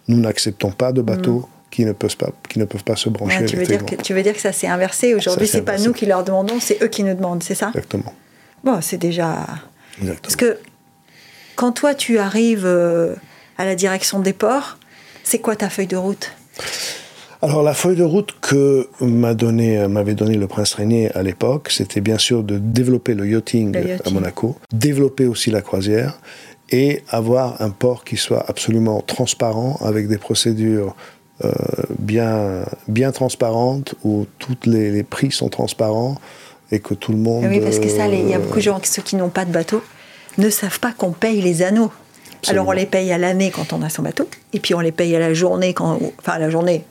[0.08, 1.55] nous n'acceptons pas de bateaux mm.
[1.70, 4.14] Qui, ne peuvent pas, qui ne peuvent pas se brancher tu, veux dire que, tu
[4.14, 5.14] veux dire que ça s'est inversé.
[5.14, 7.68] Aujourd'hui, c'est pas nous qui leur demandons, c'est eux qui nous demandent, c'est ça?
[7.68, 8.14] Exactement.
[8.64, 9.46] Bon, c'est déjà.
[10.22, 10.58] Parce que
[11.54, 13.14] quand toi, tu arrives euh,
[13.58, 14.78] à la direction des ports,
[15.24, 16.32] c'est quoi ta feuille de route?
[17.42, 21.70] Alors la feuille de route que m'a donné, m'avait donné le prince Régnier à l'époque,
[21.70, 26.18] c'était bien sûr de développer le yachting, à Monaco, développer aussi la croisière
[26.70, 30.96] et avoir un port qui soit absolument transparent avec des procédures
[31.44, 31.50] euh,
[31.98, 36.16] bien, bien transparentes où tous les, prix sont transparents
[36.72, 37.44] et que tout le monde.
[37.48, 39.52] Oui, parce que ça, il y a beaucoup de gens, ceux qui n'ont pas de
[39.52, 39.82] bateau,
[40.38, 41.92] ne savent pas qu'on paye les anneaux.
[42.48, 44.92] Alors on les paye à l'année quand on a son bateau, et puis on les
[44.92, 46.84] paye à la journée quand, enfin à la journée,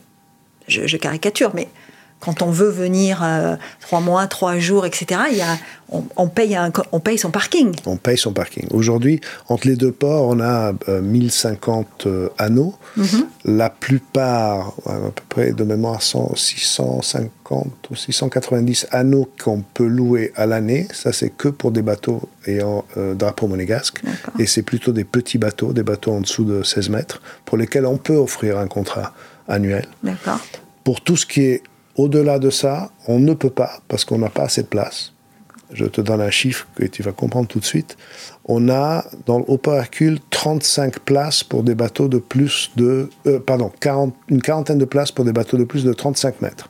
[0.67, 1.67] je, caricature, mais
[2.26, 5.58] quand on veut venir euh, trois mois, trois jours, etc., il y a,
[5.92, 6.58] on, paye
[6.92, 7.76] on paye son parking.
[7.86, 8.68] On paye son parking.
[8.72, 12.74] Aujourd'hui, entre les deux ports, on a 1050 euh, euh, anneaux.
[12.98, 13.28] Mhm.
[13.46, 20.48] La plupart, à peu près de mémoire, 650 ou 690 anneaux qu'on peut louer à
[20.48, 20.88] l'année.
[20.92, 24.02] Ça, c'est que pour des bateaux ayant drapeau monégasque.
[24.40, 27.86] Et c'est plutôt des petits bateaux, des bateaux en dessous de 16 mètres, pour lesquels
[27.86, 29.14] on peut offrir un contrat
[29.48, 29.86] annuel.
[30.02, 30.40] D'accord.
[30.84, 31.64] Pour tout ce qui est
[31.95, 35.13] au-delà de ça, on ne peut pas parce qu'on n'a pas assez de place.
[35.73, 37.97] Je te donne un chiffre que tu vas comprendre tout de suite.
[38.45, 43.10] On a dans le Haut Hercule 35 places pour des bateaux de plus de.
[43.25, 46.69] Euh, pardon, 40, une quarantaine de places pour des bateaux de plus de 35 mètres.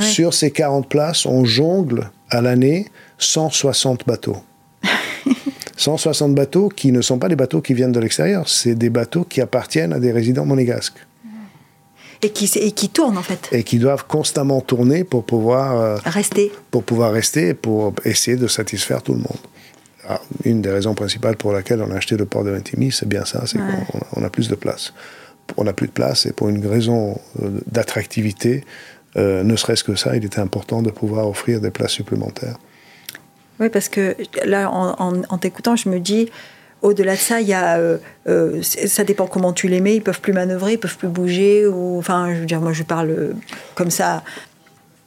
[0.00, 4.36] Sur ces 40 places, on jongle à l'année 160 bateaux.
[5.76, 9.24] 160 bateaux qui ne sont pas des bateaux qui viennent de l'extérieur, c'est des bateaux
[9.24, 11.06] qui appartiennent à des résidents monégasques
[12.22, 13.48] et qui, et qui tournent en fait.
[13.52, 16.52] Et qui doivent constamment tourner pour pouvoir euh, rester.
[16.70, 19.38] Pour pouvoir rester et pour essayer de satisfaire tout le monde.
[20.08, 23.08] Ah, une des raisons principales pour laquelle on a acheté le port de Ventimille, c'est
[23.08, 24.94] bien ça, c'est qu'on a plus de place.
[25.56, 28.64] On n'a plus de place et pour une raison euh, d'attractivité,
[29.16, 32.56] euh, ne serait-ce que ça, il était important de pouvoir offrir des places supplémentaires.
[33.60, 36.30] Oui, parce que là, en, en t'écoutant, je me dis,
[36.82, 39.96] au-delà de ça, il y a, euh, euh, ça dépend comment tu les mets.
[39.96, 41.66] Ils peuvent plus manœuvrer, ils peuvent plus bouger.
[41.66, 43.32] Ou, enfin, je veux dire, moi, je parle euh,
[43.74, 44.22] comme ça.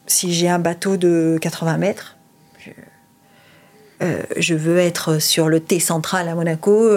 [0.07, 2.17] Si j'ai un bateau de 80 mètres,
[4.36, 6.89] je, veux être sur le T central à Monaco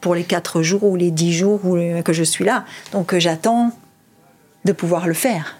[0.00, 1.60] pour les 4 jours ou les 10 jours
[2.04, 2.64] que je suis là.
[2.92, 3.72] Donc, j'attends
[4.64, 5.58] de pouvoir le faire.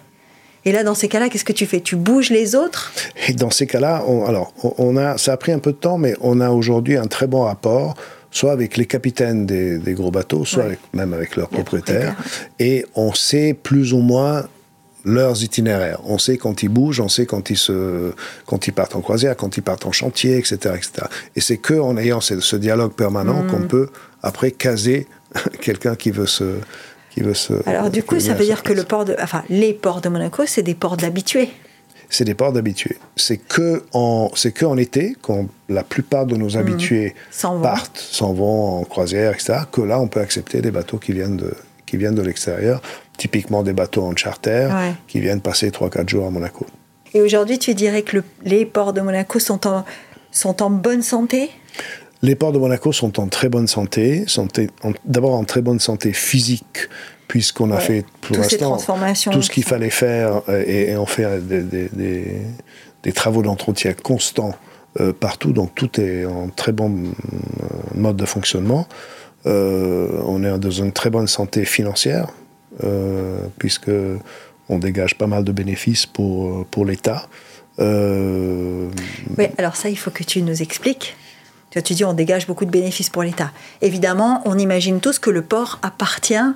[0.64, 1.80] Et là, dans ces cas-là, qu'est-ce que tu fais?
[1.80, 2.92] Tu bouges les autres?
[3.28, 6.14] Et dans ces cas-là, alors, on a, ça a pris un peu de temps, mais
[6.20, 7.96] on a aujourd'hui un très bon rapport
[8.34, 12.16] soit avec les capitaines des, gros bateaux, soit même avec leurs propriétaires.
[12.58, 14.44] Et on sait plus ou moins
[15.04, 16.00] leurs itinéraires.
[16.04, 18.12] On sait quand ils bougent, on sait quand ils, se,
[18.44, 20.56] quand ils partent en croisière, quand ils partent en chantier, etc.
[20.74, 21.06] etc.
[21.36, 23.46] Et c'est qu'en ayant ce, dialogue permanent mm.
[23.46, 23.88] qu'on peut
[24.22, 25.06] après caser
[25.60, 26.58] quelqu'un qui veut se...
[27.10, 29.72] Qui veut se Alors du coup, ça veut dire que le port de, enfin, les
[29.72, 31.50] ports de Monaco, c'est des ports d'habitués
[32.14, 32.98] c'est des ports d'habitués.
[33.16, 36.56] C'est que en c'est que en été quand la plupart de nos mhm.
[36.56, 37.14] habitués
[37.62, 39.60] partent, s'en vont en croisière, etc.
[39.70, 41.52] Que là, on peut accepter des bateaux qui viennent de
[41.86, 42.80] qui viennent de l'extérieur,
[43.18, 44.68] typiquement des bateaux en charter
[45.06, 46.66] qui viennent passer 3-4 jours à Monaco.
[47.12, 49.84] Et aujourd'hui, tu dirais que les ports de Monaco sont en
[50.30, 51.50] sont en bonne santé?
[52.22, 54.48] Les ports de Monaco sont en très bonne santé, sont
[55.04, 56.88] d'abord en très bonne santé physique,
[57.34, 58.78] puisqu'on a fait pour l'instant
[59.32, 64.54] tout ce qu'il fallait faire euh, et, on fait des, travaux d'entretien constants
[65.00, 67.08] euh, partout, donc tout est en très bon euh,
[67.96, 68.86] mode de fonctionnement.
[69.46, 72.28] on est dans une très bonne santé financière,
[73.58, 73.90] puisque
[74.68, 77.26] on dégage pas mal de bénéfices pour, pour l'État.
[77.80, 81.16] Oui, alors ça, il faut que tu nous expliques.
[81.84, 83.50] Tu dis on dégage beaucoup de bénéfices pour l'État.
[83.82, 86.46] Évidemment, on imagine tous que le port appartient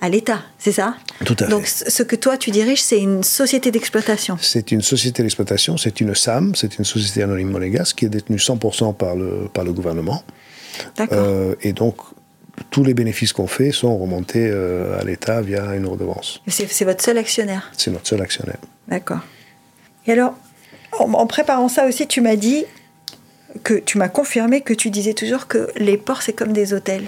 [0.00, 0.96] à l'État, c'est ça?
[1.24, 1.50] Tout à fait.
[1.50, 4.36] Donc ce que toi tu diriges, c'est une société d'exploitation.
[4.40, 8.36] C'est une société d'exploitation, c'est une SAM, c'est une société anonyme monégasque qui est détenue
[8.36, 10.22] 100% par le, par le gouvernement.
[10.96, 11.18] D'accord.
[11.18, 11.96] Euh, et donc
[12.70, 16.40] tous les bénéfices qu'on fait sont remontés euh, à l'État via une redevance.
[16.46, 17.70] C'est votre seul actionnaire?
[17.76, 18.58] C'est notre seul actionnaire.
[18.88, 19.20] D'accord.
[20.06, 20.36] Et alors,
[20.92, 22.64] en préparant ça aussi, tu m'as dit
[23.62, 27.04] que tu m'as confirmé que tu disais toujours que les ports, c'est comme des hôtels.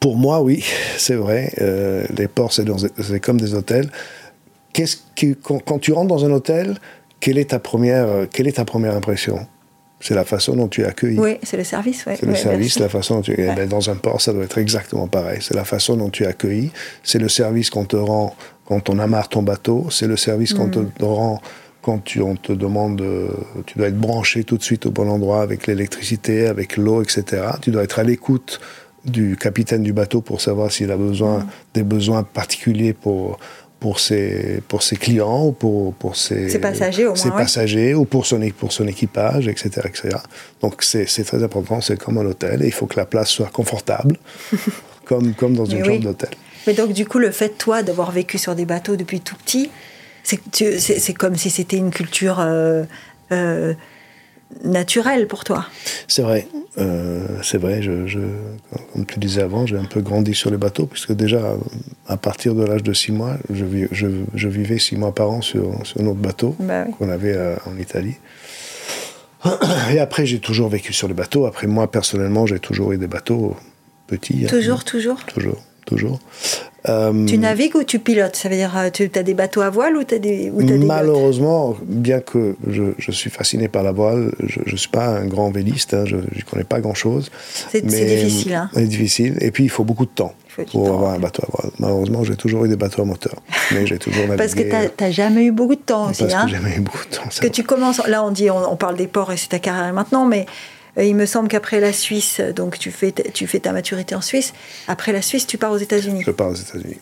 [0.00, 0.64] Pour moi, oui,
[0.96, 1.52] c'est vrai.
[1.60, 3.90] Euh, les ports, c'est comme des hôtels.
[4.72, 6.78] Qu'est-ce qui, quand, tu rentres dans un hôtel,
[7.20, 9.46] quelle est ta première, euh, quelle est ta première impression?
[10.00, 11.18] C'est la façon dont tu es accueilli.
[11.18, 12.04] Oui, c'est le service.
[12.06, 13.50] c'est le service, la façon dont tu es.
[13.52, 15.40] Eh ben, dans un port, ça doit être exactement pareil.
[15.42, 16.70] C'est la façon dont tu es accueilli.
[17.02, 18.34] C'est le service qu'on te rend
[18.64, 19.88] quand on amarre ton bateau.
[19.90, 20.90] C'est le service qu'on te mm.
[21.02, 21.42] rend
[21.82, 23.02] quand tu, on te demande,
[23.66, 27.42] tu dois être branché tout de suite au bon endroit avec l'électricité, avec l'eau, etc.
[27.60, 28.60] Tu dois être à l'écoute
[29.04, 31.46] du capitaine du bateau pour savoir s'il a besoin Mm.
[31.74, 33.38] des besoins particuliers pour
[33.80, 37.36] pour ses pour ses clients ou pour pour ses, Ses passagers, au moins, ses ouais.
[37.36, 40.16] passagers ou pour son pour son équipage etc etc
[40.60, 43.48] donc c'est très important c'est comme un hôtel et il faut que la place soit
[43.50, 44.18] confortable
[45.06, 45.88] comme comme dans Mais une oui.
[45.88, 46.30] chambre d'hôtel
[46.66, 49.70] Mais donc, du coup, le fait, toi, d'avoir vécu sur des bateaux depuis tout petit,
[50.22, 52.84] c'est comme si c'était une culture euh,
[53.32, 53.72] euh,
[54.64, 55.66] naturelle pour toi.
[56.08, 56.46] C'est vrai,
[56.78, 57.82] euh, c'est vrai.
[57.82, 58.18] Je, je-
[58.92, 61.40] comme tu disais avant, j'ai un peu grandi sur les bateaux, puisque déjà,
[62.06, 65.30] à partir de l'âge de 6 mois, je, vis- je, je vivais 6 mois par
[65.30, 66.94] an sur, sur notre bateau Bah oui.
[66.98, 68.14] qu'on avait euh, en Italie.
[69.92, 71.46] Et après, j'ai toujours vécu sur les bateaux.
[71.46, 73.56] Après, moi, personnellement, j'ai toujours eu des bateaux
[74.06, 74.42] petits.
[74.44, 74.48] hein.
[74.48, 75.18] Toujours, toujours.
[75.86, 76.20] Toujours, toujours.
[76.88, 78.36] Euh, Tu navigues ou tu pilotes?
[78.36, 80.62] Ça veut dire, euh, tu as des bateaux à voile ou tu as des, ou
[80.86, 85.26] Malheureusement, bien que je, je suis fasciné par la voile, je ne suis pas un
[85.26, 87.30] grand véliste, hein, je ne connais pas grand-chose.
[87.70, 88.54] C'est difficile.
[88.54, 88.70] Hein.
[88.72, 89.36] C'est difficile.
[89.40, 90.34] Et puis, il faut beaucoup de temps
[90.72, 91.72] pour avoir un bateau à voile.
[91.78, 93.34] Malheureusement, j'ai toujours eu des bateaux à moteur.
[93.72, 94.36] Mais j'ai toujours navigué.
[94.38, 96.22] Parce que tu n'as jamais eu beaucoup de temps aussi.
[96.22, 96.44] parce hein.
[96.44, 97.22] que j'ai jamais eu beaucoup de temps.
[97.24, 99.58] Parce que tu commences, là on dit, on, on parle des ports et c'est ta
[99.58, 100.46] carrière maintenant, mais euh,
[100.98, 104.20] il me semble qu'après la Suisse, donc tu fais, ta- tu fais ta maturité en
[104.20, 104.52] Suisse,
[104.88, 106.22] après la Suisse, tu pars aux États-Unis.
[106.26, 106.96] Je pars aux États-Unis.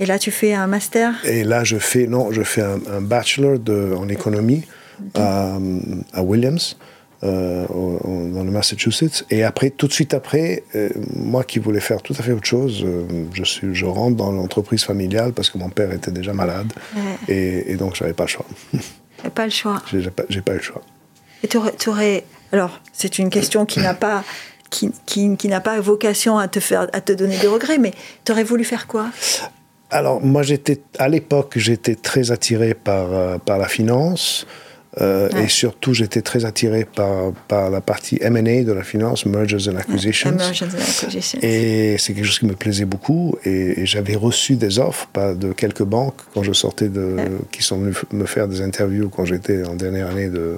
[0.00, 1.14] Et là tu fais un master?
[1.24, 4.62] Et là, je fais, non, je fais un, un bachelor de, en économie
[5.14, 5.58] à,
[6.12, 6.76] à Williams,
[7.24, 9.24] euh, au- au- dans le Massachusetts.
[9.30, 12.46] Et après, tout de suite après, euh, moi qui voulais faire tout à fait autre
[12.46, 16.32] chose, euh, je, suis, je rentre dans l'entreprise familiale parce que mon père était déjà
[16.32, 16.72] malade.
[16.94, 17.34] Ouais.
[17.34, 18.46] Et, et donc, j'avais pas le choix.
[19.34, 19.82] Pas le choix.
[19.92, 20.82] J'ai pas, pas eu le choix.
[21.42, 21.56] Et tu
[21.88, 22.22] aurais,
[22.52, 24.24] alors c'est une question qui n'a pas,
[24.70, 27.92] qui, qui, qui n'a pas vocation à te faire, à te donner des regrets, mais
[28.24, 29.06] tu aurais voulu faire quoi?
[29.90, 34.46] Alors, moi, j'étais, à l'époque, j'étais très attiré par, euh, par la finance.
[35.00, 35.44] euh, Ouais.
[35.44, 39.76] Et surtout, j'étais très attiré par, par la partie M&A de la finance, Mergers and
[39.76, 40.32] Acquisitions.
[40.32, 41.38] Emergence and Acquisitions.
[41.42, 43.36] Et c'est quelque chose qui me plaisait beaucoup.
[43.46, 47.28] Et, et j'avais reçu des offres de quelques banques quand je sortais de, Ouais.
[47.50, 50.56] qui sont venus f- me faire des interviews quand j'étais en dernière année de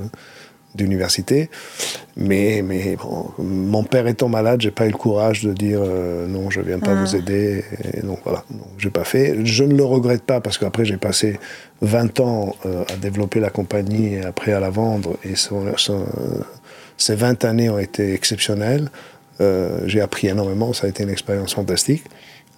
[0.75, 1.51] d'université.
[2.17, 6.27] Mais, mais bon, mon père étant malade, j'ai pas eu le courage de dire euh,
[6.27, 7.05] non, je viens pas Ah.
[7.05, 7.65] vous aider.
[7.95, 9.45] Et donc voilà, donc, j'ai pas fait.
[9.45, 11.39] Je ne le regrette pas parce qu'après j'ai passé
[11.83, 15.17] 20 ans euh, à développer la compagnie et après à la vendre.
[15.25, 16.07] Et son- son-
[16.97, 18.91] ces 20 années ont été exceptionnelles.
[19.41, 22.05] Euh, j'ai appris énormément, ça a été une expérience fantastique.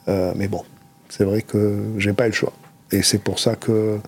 [0.09, 0.63] Mais bon,
[1.09, 2.53] c'est vrai que j'ai pas eu le choix.
[2.91, 3.99] Et c'est pour ça que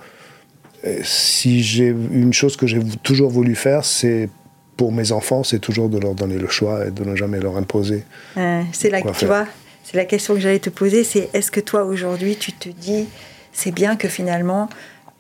[1.03, 4.29] si j'ai une chose que j'ai toujours voulu faire, c'est
[4.77, 7.57] pour mes enfants, c'est toujours de leur donner le choix et de ne jamais leur
[7.57, 8.05] imposer.
[8.37, 9.29] Euh, c'est la, Quoi tu faire.
[9.29, 9.47] vois,
[9.85, 13.07] c'est la question que j'allais te poser, c'est est-ce que toi aujourd'hui tu te dis
[13.53, 14.69] c'est bien que finalement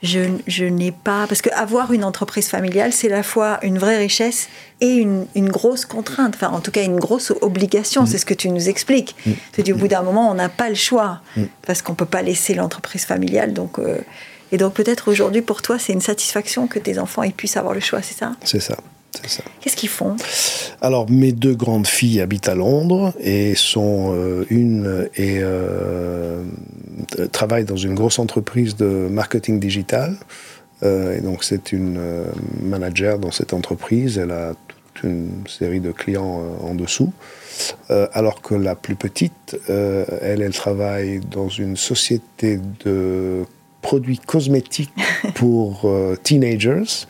[0.02, 3.78] je, je n'ai pas parce que avoir une entreprise familiale c'est à la fois une
[3.78, 4.48] vraie richesse
[4.80, 8.06] et une, une grosse contrainte, enfin en tout cas une grosse obligation, Mm.
[8.08, 9.14] c'est ce que tu nous expliques.
[9.52, 11.20] Tu dis au bout d'un moment on n'a pas le choix
[11.66, 13.98] parce qu'on peut pas laisser l'entreprise familiale donc euh,
[14.52, 17.74] et donc peut-être aujourd'hui pour toi c'est une satisfaction que tes enfants ils puissent avoir
[17.74, 18.32] le choix, c'est ça?
[18.44, 18.76] C'est ça.
[19.60, 20.16] Qu'est-ce qu'ils font?
[20.80, 26.42] Alors, mes deux grandes filles habitent à Londres et sont euh, une et euh,
[27.30, 30.16] travaille dans une grosse entreprise de marketing digital.
[30.82, 32.24] Euh, et donc, c'est une euh,
[32.60, 34.18] manager dans cette entreprise.
[34.18, 34.54] Elle a
[34.94, 37.12] toute une série de clients en dessous.
[37.88, 43.44] Alors que la plus petite, elle, elle travaille dans une société de
[43.84, 44.92] produits cosmétiques
[45.34, 47.06] pour euh, teenagers.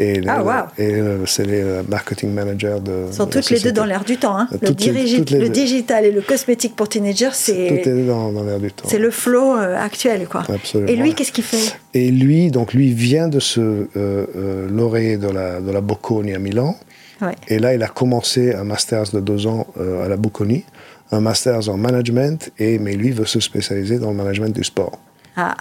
[0.00, 0.52] Et Ah, elle- wow.
[0.84, 3.04] et euh, c'est le marketing manager de.
[3.08, 4.36] Ils sont toutes les deux dans l'air du temps.
[4.36, 4.48] hein.
[4.50, 5.52] Le, Toutes les- dirigi- toutes les le deux.
[5.54, 7.56] digital et le cosmétique pour teenagers, c'est
[7.86, 8.88] est dans, dans l'air du temps.
[8.88, 10.26] c'est le flow euh, actuel.
[10.28, 10.42] quoi.
[10.52, 10.90] Absolument.
[10.90, 11.76] Et lui, qu'est-ce qu'il fait?
[11.94, 16.40] Et lui, donc lui vient de se euh, euh, de la, de la Bocconi à
[16.40, 16.74] Milan.
[17.22, 17.36] Ouais.
[17.46, 20.64] Et là, il a commencé un master de deux ans euh, à la Bocconi,
[21.12, 24.98] un master en management, et, mais lui veut se spécialiser dans le management du sport.
[25.36, 25.54] Ah,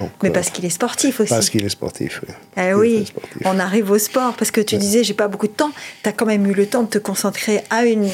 [0.00, 1.30] Donc, mais euh, parce qu'il est sportif aussi.
[1.30, 2.20] parce qu'il est sportif.
[2.26, 2.34] oui.
[2.56, 3.42] Eh est oui, sportif.
[3.44, 5.72] on arrive au sport parce que tu disais j'ai pas beaucoup de temps.
[6.02, 8.08] Tu as quand même eu le temps de te concentrer à une,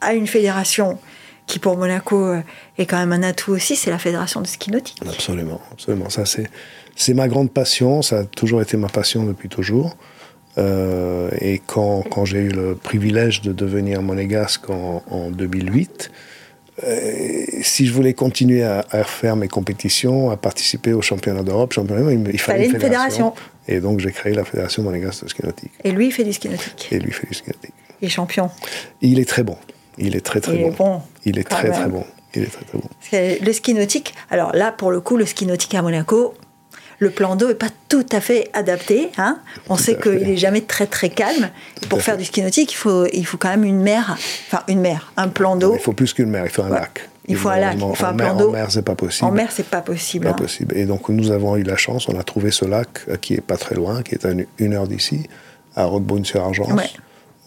[0.00, 0.98] à une fédération
[1.46, 2.40] qui pour Monaco euh,
[2.78, 5.00] est quand même un atout aussi, c'est la fédération de ski nautique.
[5.06, 6.08] Absolument, absolument.
[6.08, 6.48] Ça, c'est,
[6.96, 8.02] c'est ma grande passion.
[8.02, 9.96] Ça a toujours été ma passion depuis toujours.
[10.56, 16.33] Euh, et quand, quand j'ai eu le privilège de devenir monégasque en, en 2008, euh,
[17.62, 22.10] si je voulais continuer à, à faire mes compétitions, à participer aux championnats d'Europe, championnats,
[22.12, 23.32] il, il fallait une fédération.
[23.32, 23.34] fédération.
[23.68, 25.72] Et donc j'ai créé la fédération monégasque de ski nautique.
[25.84, 26.88] Et lui, il fait du ski nautique.
[26.90, 27.74] Et lui fait du ski nautique.
[28.00, 28.50] Il est champion.
[29.00, 29.56] Il est très bon.
[29.96, 31.72] Il est très très Il est bon, Il est très même.
[31.72, 32.04] très bon.
[32.34, 32.88] Il est très très bon.
[33.46, 36.34] Le ski nautique, alors là, pour le coup, le ski nautique à Monaco,
[37.04, 39.10] le plan d'eau n'est pas tout à fait adapté.
[39.18, 39.38] Hein
[39.68, 41.50] On sait qu'il n'est jamais très très calme.
[41.88, 44.16] pour faire du ski nautique, il faut, il faut quand même une mer,
[44.48, 45.74] enfin une mer, un plan d'eau.
[45.74, 47.08] Il faut plus qu'une mer, il faut un lac.
[47.28, 48.48] Il faut un lac, il faut un plan d'eau.
[48.48, 49.26] En mer, c'est pas possible.
[49.26, 50.24] En mer, c'est pas possible.
[50.24, 50.34] Pas hein.
[50.34, 50.76] possible.
[50.76, 53.40] Et donc, nous avons eu la chance, on a trouvé ce lac euh, qui est
[53.40, 55.28] pas très loin, qui est à une, heure d'ici,
[55.76, 56.96] à Roquebrune-sur-Argence.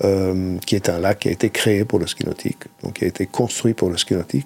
[0.04, 3.06] Euh, qui est un lac qui a été créé pour le ski nautique, donc qui
[3.06, 4.46] a été construit pour le ski nautique,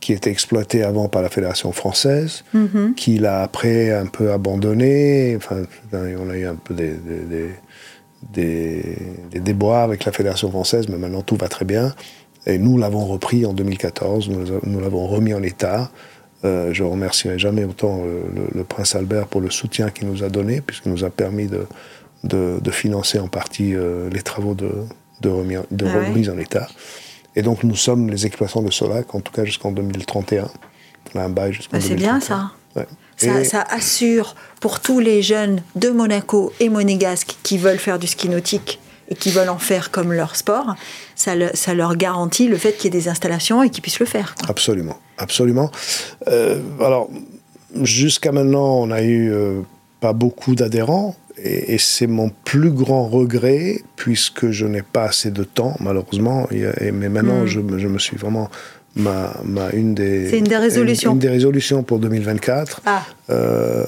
[0.00, 2.94] qui était exploité avant par la Fédération française, Mhm.
[2.94, 5.34] qui l'a après un peu abandonné.
[5.36, 7.50] Enfin, on a eu un peu des, des,
[8.32, 8.96] des,
[9.30, 11.94] des déboires avec la Fédération française, mais maintenant tout va très bien.
[12.46, 15.90] Et nous l'avons repris en 2014, nous, nous l'avons remis en état.
[16.44, 20.22] Euh, je remercierai jamais autant le, le, le, prince Albert pour le soutien qu'il nous
[20.22, 21.66] a donné, puisqu'il nous a permis de,
[22.22, 24.70] de, de financer en partie euh, les travaux de,
[25.20, 26.68] de, remis, de Ah remise en état.
[27.36, 30.48] Et donc nous sommes les exploitants de ce lac, en tout cas jusqu'en 2031.
[31.14, 32.20] On a un bail jusqu'en Bah, c'est bien 2031.
[32.20, 32.50] ça.
[32.80, 33.44] Ouais.
[33.44, 38.28] Ça, assure pour tous les jeunes de Monaco et monégasques qui veulent faire du ski
[38.28, 40.74] nautique et qui veulent en faire comme leur sport,
[41.16, 43.98] ça, le- ça leur garantit le fait qu'il y ait des installations et qu'ils puissent
[43.98, 44.34] le faire.
[44.38, 44.50] quoi.
[44.50, 45.70] Absolument, absolument.
[46.28, 47.08] Euh, alors,
[47.82, 49.62] jusqu'à maintenant, on a eu euh,
[50.00, 55.30] pas beaucoup d'adhérents, et, et c'est mon plus grand regret, puisque je n'ai pas assez
[55.30, 56.48] de temps, malheureusement.
[56.50, 57.46] Et, mais maintenant, Mm.
[57.46, 58.48] je, me- je me suis vraiment.
[58.96, 61.10] Ma, ma- une des, C'est une des résolutions.
[61.10, 62.80] Une, une des résolutions pour 2024.
[62.86, 63.04] Ah.
[63.30, 63.84] Euh,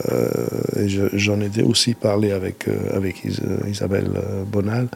[0.78, 4.86] et je- J'en ai aussi parlé avec, euh, avec Is- Isabelle euh, Bonal.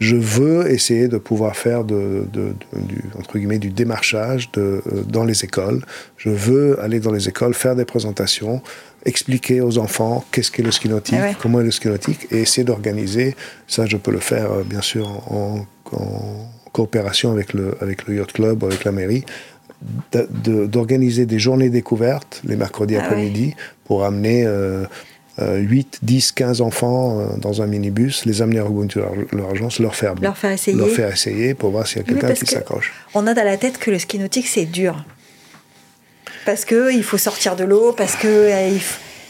[0.00, 4.60] Je veux essayer de pouvoir faire de, de- de- du, entre guillemets, du démarchage de,
[4.86, 5.84] euh, dans les écoles.
[6.16, 8.62] Je veux aller dans les écoles, faire des présentations,
[9.04, 11.36] expliquer aux enfants qu'est-ce qu'est le ski nautique, Ah ouais.
[11.40, 13.36] comment est le ski nautique, et essayer d'organiser.
[13.68, 18.16] Ça, je peux le faire, euh, bien sûr, en, en coopération avec le, avec le
[18.16, 19.24] Yacht Club, avec la mairie,
[20.12, 23.04] d'organiser des journées découvertes les mercredis Ah ouais.
[23.06, 24.84] après-midi pour amener euh,
[25.38, 29.78] 8, 10, 15 enfants euh, dans un minibus, les amener à Ubuntu leur, leur agence,
[29.78, 30.76] leur faire, Leur faire essayer.
[30.76, 32.92] leur faire essayer pour voir s'il y a quelqu'un qui que s'accroche.
[33.14, 35.04] On a dans la tête que le ski nautique, c'est dur.
[36.46, 38.70] Parce qu'il faut sortir de l'eau, parce que euh,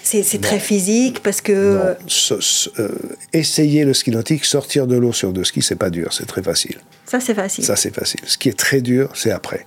[0.02, 1.74] c'est c'est très physique, parce que...
[1.76, 2.88] Non, ce- ce- euh,
[3.32, 6.42] essayer le ski nautique, sortir de l'eau sur deux skis, c'est pas dur, c'est très
[6.42, 6.78] facile.
[7.06, 7.64] Ça, c'est facile.
[7.64, 8.20] Ça, c'est facile.
[8.26, 9.66] Ce qui est très dur, c'est après.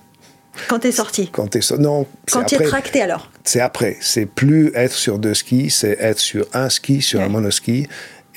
[0.68, 1.28] Quand t'es sorti.
[1.30, 2.68] Quand t'es so- non, Quand tu es après.
[2.68, 3.30] tracté, alors.
[3.44, 3.96] C'est après.
[4.00, 7.86] C'est plus être sur deux skis, c'est être sur un ski, sur un monoski,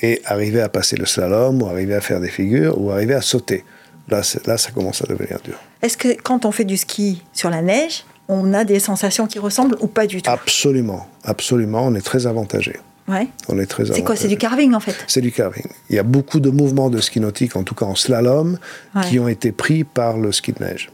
[0.00, 3.20] et arriver à passer le slalom, ou arriver à faire des figures, ou arriver à
[3.22, 3.64] sauter.
[4.08, 5.58] Là, là ça commence à devenir dur.
[5.82, 9.38] Est-ce que quand on fait du ski sur la neige, on a des sensations qui
[9.38, 10.30] ressemblent ou pas du tout?
[10.30, 12.76] Absolument, absolument, on est très avantagé.
[13.08, 13.26] Ouais.
[13.48, 14.94] On est très C'est quoi C'est du carving en fait?
[15.06, 15.64] C'est du carving.
[15.88, 18.58] Il y a beaucoup de mouvements de ski nautique, en tout cas en slalom,
[18.94, 19.02] Ouais.
[19.08, 20.90] qui ont été pris par le ski de neige.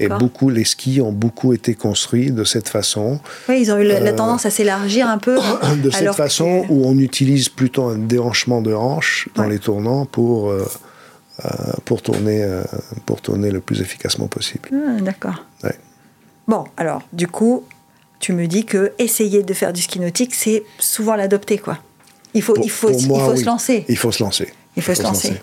[0.00, 3.20] Et beaucoup, les skis ont beaucoup été construits de cette façon.
[3.48, 5.36] Oui, ils ont eu la, la Euh, tendance à s'élargir un peu.
[5.82, 9.50] de cette alors façon que- où on utilise plutôt un déhanchement de hanche dans Ouais.
[9.50, 10.66] les tournants pour, euh,
[11.44, 11.48] euh,
[11.84, 12.46] pour, tourner,
[13.06, 14.68] pour tourner le plus efficacement possible.
[14.72, 15.44] Ah, D'accord.
[15.62, 15.74] Ouais.
[16.46, 17.64] Bon, alors, du coup,
[18.20, 21.78] tu me dis que essayer de faire du ski nautique, c'est souvent l'adopter, quoi.
[22.34, 23.38] Il faut, Pour- il faut, il faut oui.
[23.38, 23.84] se lancer.
[23.88, 24.52] Il faut se lancer.
[24.76, 25.40] Il faut se lancer.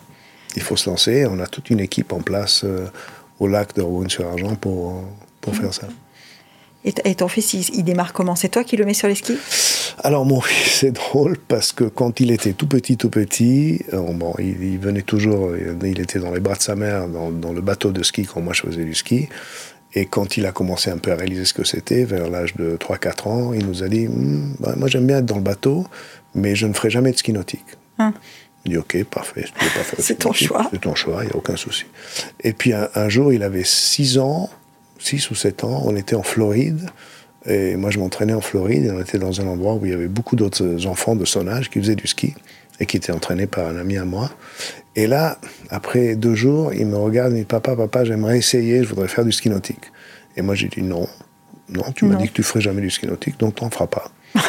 [0.57, 1.25] Il faut se lancer.
[1.25, 2.87] On a toute une équipe en place euh,
[3.41, 5.01] au lac de Rouen-sur-Argent pour, euh,
[5.41, 5.87] pour faire ça.
[6.83, 8.35] Et, ton fils, il, il démarre comment?
[8.35, 9.37] C'est toi qui le mets sur les skis?
[10.03, 14.13] Alors mon fils, c'est drôle parce que quand il était tout petit, tout petit, euh,
[14.13, 17.31] bon, il, il venait toujours, euh, il était dans les bras de sa mère, dans,
[17.31, 19.27] dans le bateau de ski quand moi je faisais du ski.
[19.93, 22.77] Et quand il a commencé un peu à réaliser ce que c'était, vers l'âge de
[22.77, 25.85] 3-4 ans, il nous a dit Hum, bah, Moi j'aime bien être dans le bateau,
[26.35, 27.65] mais je ne ferai jamais de ski nautique.
[27.97, 28.13] Hein?
[28.65, 29.45] Il dit Ok, parfait,
[29.99, 30.67] C'est ton choix.
[30.71, 31.85] C'est ton choix, il n'y a aucun souci.
[32.41, 34.49] Et puis un, un jour, il avait 6 ans,
[34.99, 36.89] 6 ou 7 ans, on était en Floride.
[37.47, 39.95] Et moi, je m'entraînais en Floride et on était dans un endroit où il y
[39.95, 42.35] avait beaucoup d'autres enfants de son âge qui faisaient du ski
[42.79, 44.29] et qui étaient entraînés par un ami à moi.
[44.95, 48.83] Et là, après deux jours, il me regarde et me dit Papa, papa, j'aimerais essayer,
[48.83, 49.91] je voudrais faire du ski nautique.
[50.35, 51.07] Et moi, j'ai dit Non,
[51.69, 53.87] non, tu m'as dit que tu ferais jamais du ski nautique, donc tu n'en feras
[53.87, 54.11] pas.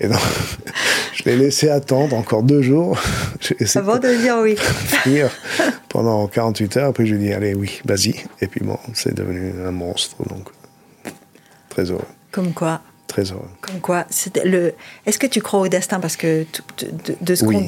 [0.00, 0.18] et donc,
[1.14, 2.98] je l'ai laissé attendre encore deux jours.
[3.40, 4.56] J'ai essayé Avant de dire oui.
[5.88, 6.88] pendant 48 heures.
[6.88, 8.14] Après, je lui ai dit, allez, oui, vas-y.
[8.40, 10.16] Et puis bon, c'est devenu un monstre.
[10.28, 10.48] Donc,
[11.68, 12.04] très heureux.
[12.32, 12.80] Comme quoi
[13.10, 13.48] Très heureux.
[13.60, 14.06] Comme quoi,
[14.44, 14.72] le.
[15.04, 15.98] Est-ce que tu crois au destin?
[15.98, 16.44] Parce que
[16.78, 17.60] de, de ce Oui, qu'on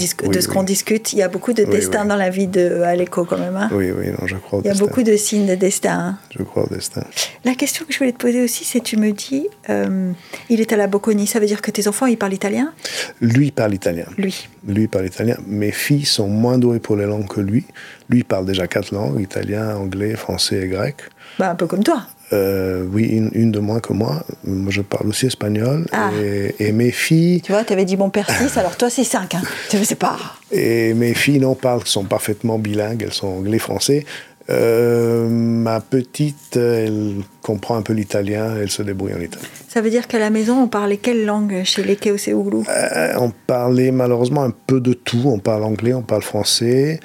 [0.61, 3.57] oui, discute, il y a beaucoup de destin dans la vie de Aleko quand même.
[3.57, 3.69] hein.
[3.73, 4.87] Oui, oui, non, je crois au il y a destin.
[4.87, 5.99] beaucoup de signes de destin.
[5.99, 6.19] hein.
[6.31, 7.03] Je crois au destin.
[7.45, 10.13] La question que je voulais te poser aussi, c'est tu me dis, euh,
[10.49, 12.73] il est à la Bocconi, ça veut dire que tes enfants, ils parlent italien?
[13.21, 14.07] Lui parle italien.
[14.17, 14.49] Lui.
[14.65, 15.37] Lui parle italien.
[15.49, 17.65] Mes filles sont moins douées pour les langues que lui.
[18.09, 20.99] Lui parle déjà quatre langues italien, anglais, français et grec.
[21.41, 22.03] Bah, un peu comme toi.
[22.33, 23.05] Euh, oui,
[23.35, 24.25] une, de moins que moi.
[24.45, 25.87] Moi, je parle aussi espagnol.
[25.93, 26.11] Ah.
[26.59, 27.43] Et, mes filles.
[27.43, 29.35] Tu vois, tu avais dit mon père 6, alors toi, c'est 5.
[29.35, 29.43] Hein.
[29.69, 30.17] Tu sais pas.
[30.51, 33.03] Et mes filles, non, parlent, sont parfaitement bilingues.
[33.03, 34.05] Elles sont anglais-français.
[34.51, 39.47] Euh, ma petite, elle comprend un peu l'italien, elle se débrouille en italien.
[39.69, 43.33] Ça veut dire qu'à la maison, on parlait quelle langue chez les Keoseouglu euh, On
[43.47, 45.23] parlait malheureusement un peu de tout.
[45.27, 46.99] On parle anglais, on parle français.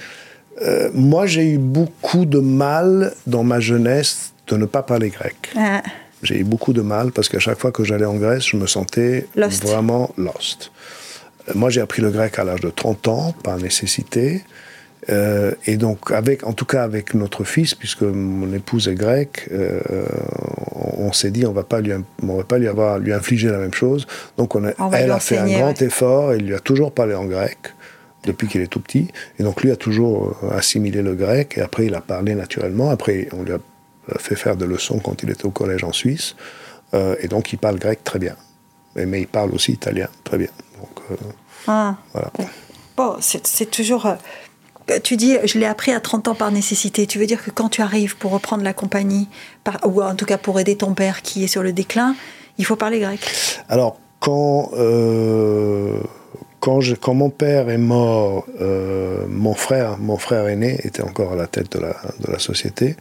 [0.64, 5.52] Euh, moi, j'ai eu beaucoup de mal dans ma jeunesse de ne pas parler grec.
[5.56, 5.82] Ah.
[6.24, 8.66] J'ai eu beaucoup de mal parce qu'à chaque fois que j'allais en Grèce, je me
[8.66, 10.72] sentais vraiment lost.
[11.50, 14.44] Euh, moi, j'ai appris le grec à l'âge de 30 ans, par nécessité.
[15.10, 19.48] Euh, et donc, avec, en tout cas avec notre fils, puisque mon épouse est grecque,
[19.52, 19.80] euh,
[20.74, 21.94] on, s'est dit on va pas lui,
[22.24, 24.08] on va pas lui avoir lui infliger la même chose.
[24.38, 26.34] Donc, on elle a fait un grand effort.
[26.34, 27.58] Et il lui a toujours parlé en grec
[28.24, 29.08] depuis qu'il est tout petit.
[29.40, 31.54] Et donc, lui a toujours assimilé le grec.
[31.58, 32.90] Et après, il a parlé naturellement.
[32.90, 33.60] Après, on lui a
[34.20, 36.36] fait faire des leçons quand il était au collège en Suisse.
[36.94, 38.36] Euh, et donc, il parle grec très bien.
[38.96, 40.50] Mais, il parle aussi italien très bien.
[40.80, 41.20] Donc,
[41.68, 41.96] ah.
[42.14, 42.32] voilà.
[42.96, 44.08] Bon, c'est toujours
[45.04, 47.08] tu dis, je l'ai appris à 30 ans par nécessité.
[47.08, 49.28] Tu veux dire que quand tu arrives pour reprendre la compagnie,
[49.86, 52.16] ou en tout cas pour aider ton père qui est sur le déclin,
[52.58, 53.20] il faut parler grec
[53.70, 56.00] Alors, quand, euh,
[56.60, 61.36] quand, quand, mon père est mort, euh, mon, frère, mon frère aîné était encore à
[61.36, 62.96] la tête de la, de la société.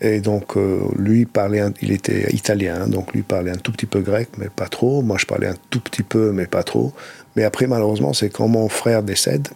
[0.00, 4.00] Et donc, euh, lui parlait, il était italien, donc lui parlait un tout petit peu
[4.00, 5.02] grec, mais pas trop.
[5.02, 6.92] Moi, je parlais un tout petit peu, mais pas trop.
[7.36, 9.48] Mais après, malheureusement, c'est quand mon frère décède,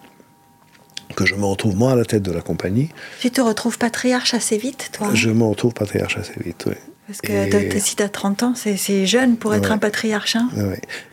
[1.15, 2.91] que je me retrouve moi à la tête de la compagnie.
[3.21, 6.75] Tu te retrouves patriarche assez vite, toi Je me retrouve patriarche assez vite, oui.
[7.07, 10.35] Parce que si tu as 30 ans, c'est jeune pour être un patriarche.
[10.35, 10.49] Hein?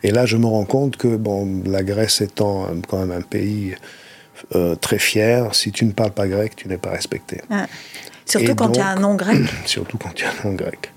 [0.01, 3.75] Et là, je me rends compte que bon, la Grèce étant quand même un pays
[4.55, 7.41] euh, très fier, si tu ne parles pas grec, tu n'es pas respecté.
[8.25, 9.41] Surtout quand tu as un nom grec.
[9.65, 10.91] surtout quand tu as un nom grec.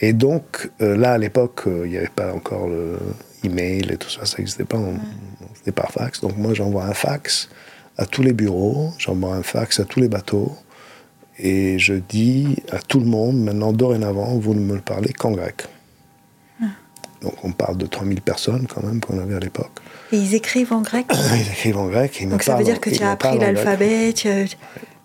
[0.00, 2.98] Et donc, euh, là, à l'époque, euh, il n'y avait pas encore le
[3.44, 4.78] email et tout ça, ça n'existait pas.
[5.54, 6.20] C'était par fax.
[6.20, 7.48] Donc, moi, j'envoie un fax
[7.98, 10.56] à tous les bureaux, j'envoie un fax à tous les bateaux,
[11.38, 15.64] et je dis à tout le monde, maintenant, dorénavant, vous ne me parlez qu'en grec.
[16.60, 16.66] Ah.
[17.22, 19.70] Donc on parle de 3000 personnes quand même qu'on avait à l'époque.
[20.12, 22.18] Et ils écrivent en grec Ils écrivent en grec.
[22.20, 24.12] Ils Donc ça veut dire que tu as appris l'alphabet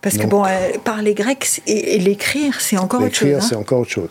[0.02, 3.24] Parce que bon, euh, parler grec et, l'écrire, c'est encore autre chose.
[3.24, 3.48] L'écrire, hein.
[3.48, 4.10] c'est encore autre chose.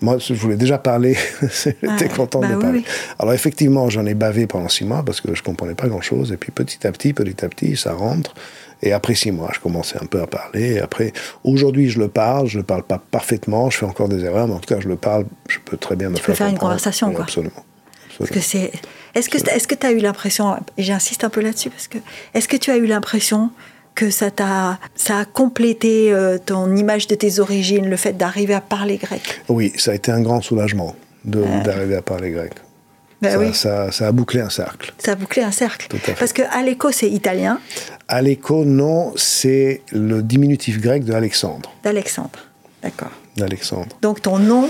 [0.00, 2.82] Moi, je voulais déjà parler, j'étais content de bah parler.
[3.18, 6.32] Alors effectivement, j'en ai bavé pendant six mois parce que je comprenais pas grand-chose.
[6.32, 8.34] Et puis petit à petit, petit à petit, ça rentre.
[8.82, 10.74] Et après six mois, je commençais un peu à parler.
[10.74, 11.12] Et après,
[11.44, 12.48] aujourd'hui, je le parle.
[12.48, 13.70] Je le parle pas parfaitement.
[13.70, 15.26] Je fais encore des erreurs, mais en tout cas, je le parle.
[15.48, 16.34] Je peux très bien me tu faire.
[16.34, 17.24] peux faire une conversation, quoi.
[17.24, 17.64] Absolument.
[18.40, 18.72] C'est.
[19.14, 21.98] Est-ce que est-ce que tu as eu l'impression et j'insiste un peu là-dessus parce que
[22.34, 23.50] est-ce que tu as eu l'impression
[23.94, 28.54] que ça t'a ça a complété euh, ton image de tes origines, le fait d'arriver
[28.54, 32.52] à parler grec Oui, ça a été un grand soulagement d'arriver à parler grec.
[33.22, 33.92] Ben ça, oui.
[33.92, 34.92] ça, a bouclé un cercle.
[34.98, 35.88] Ça a bouclé un cercle.
[36.18, 37.58] Parce que Aleko, c'est italien.
[38.08, 41.72] Aleko, non, c'est le diminutif grec de Alexandre.
[41.82, 42.38] D'Alexandre,
[42.82, 43.12] d'accord.
[43.36, 43.96] D'Alexandre.
[44.02, 44.68] Donc ton nom,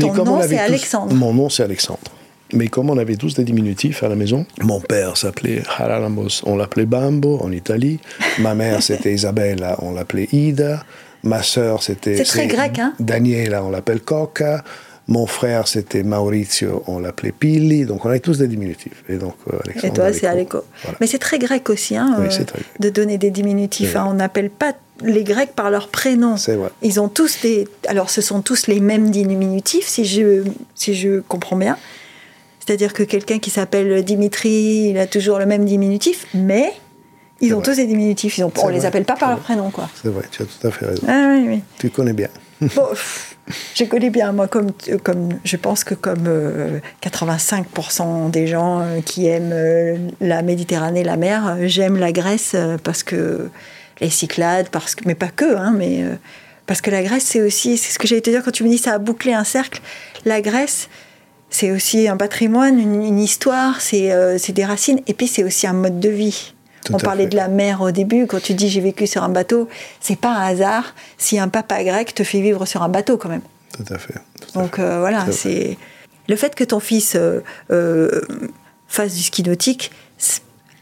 [0.00, 1.14] ton nom c'est Alexandre.
[1.14, 2.10] Mon nom, c'est Alexandre.
[2.52, 6.56] Mais comme on avait tous des diminutifs à la maison, mon père s'appelait Haralambos, on
[6.56, 7.98] l'appelait Bambo en Italie.
[8.38, 10.84] Ma mère c'était Isabella, on l'appelait Ida.
[11.22, 12.16] Ma sœur c'était.
[12.16, 12.94] C'est très grec, hein?
[13.00, 14.62] Daniela, on l'appelle Coca.
[15.08, 17.84] Mon frère c'était Maurizio, on l'appelait Pilli.
[17.84, 19.04] Donc on avait tous des diminutifs.
[19.08, 20.62] Et donc euh, Et toi c'est Aleko.
[21.00, 23.96] Mais c'est très grec aussi, hein, oui, euh, de donner des diminutifs.
[23.96, 24.06] Hein.
[24.08, 24.72] On n'appelle pas
[25.02, 26.36] les Grecs par leur prénom.
[26.36, 26.70] C'est vrai.
[26.82, 27.68] Ils ont tous des.
[27.88, 30.44] Alors ce sont tous les mêmes diminutifs, si je,
[30.74, 31.76] si je comprends bien.
[32.66, 36.72] C'est-à-dire que quelqu'un qui s'appelle Dimitri, il a toujours le même diminutif, mais
[37.40, 38.38] ils ont tous des diminutifs.
[38.38, 39.88] Ils ont, on ne les appelle pas par leur prénom, quoi.
[40.02, 41.02] C'est vrai, tu as tout à fait raison.
[41.06, 41.62] Ah, oui, oui.
[41.78, 42.28] Tu connais bien.
[42.60, 42.88] bon,
[43.74, 46.28] je connais bien, moi, comme, comme je pense que comme
[47.02, 52.56] 85% euh, des gens euh, qui aiment euh, la Méditerranée, la mer, j'aime la Grèce
[52.82, 53.48] parce que
[54.00, 56.04] les Cyclades, parce que, mais pas que, hein, mais
[56.66, 58.68] parce que la Grèce, c'est aussi, c'est ce que j'allais te dire quand tu me
[58.68, 59.80] dis ça a bouclé un cercle.
[60.24, 60.88] La Grèce,
[61.56, 65.72] c'est aussi un patrimoine, une, histoire, euh, c'est des racines, et puis c'est aussi un
[65.72, 66.52] mode de vie.
[66.92, 69.66] On parlait de la mer au début, quand tu dis j'ai vécu sur un bateau,
[69.98, 73.30] c'est pas un hasard si un papa grec te fait vivre sur un bateau quand
[73.30, 73.40] même.
[73.72, 74.16] Tout à fait.
[74.54, 75.78] Donc euh, voilà, c'est
[76.28, 78.20] le fait que ton fils euh,
[78.86, 79.90] fasse du ski nautique.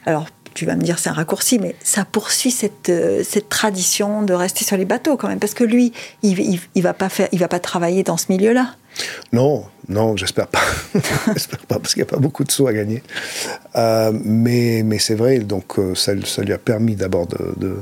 [0.06, 2.90] Alors tu vas me dire c'est un raccourci, mais ça poursuit cette,
[3.22, 5.92] cette tradition de rester sur les bateaux quand même, parce que lui,
[6.24, 8.74] il, il, il va pas faire, il va pas travailler dans ce milieu-là.
[9.32, 10.62] Non, non, j'espère pas.
[11.32, 13.02] j'espère pas, parce qu'il n'y a pas beaucoup de sous à gagner.
[13.76, 17.76] Euh, mais mais c'est vrai, donc euh, ça, ça, lui a permis d'abord de,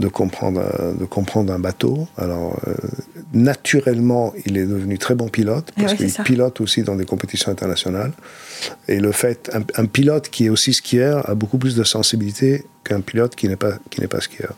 [0.00, 0.62] de comprendre,
[0.98, 2.08] de comprendre un bateau.
[2.16, 2.74] Alors, euh,
[3.32, 8.12] naturellement, il est devenu très bon pilote, parce qu'il pilote aussi dans des compétitions internationales.
[8.88, 13.00] Et le fait, un, pilote qui est aussi skieur a beaucoup plus de sensibilité qu'un
[13.00, 14.54] pilote qui n'est pas, qui n'est pas skieur.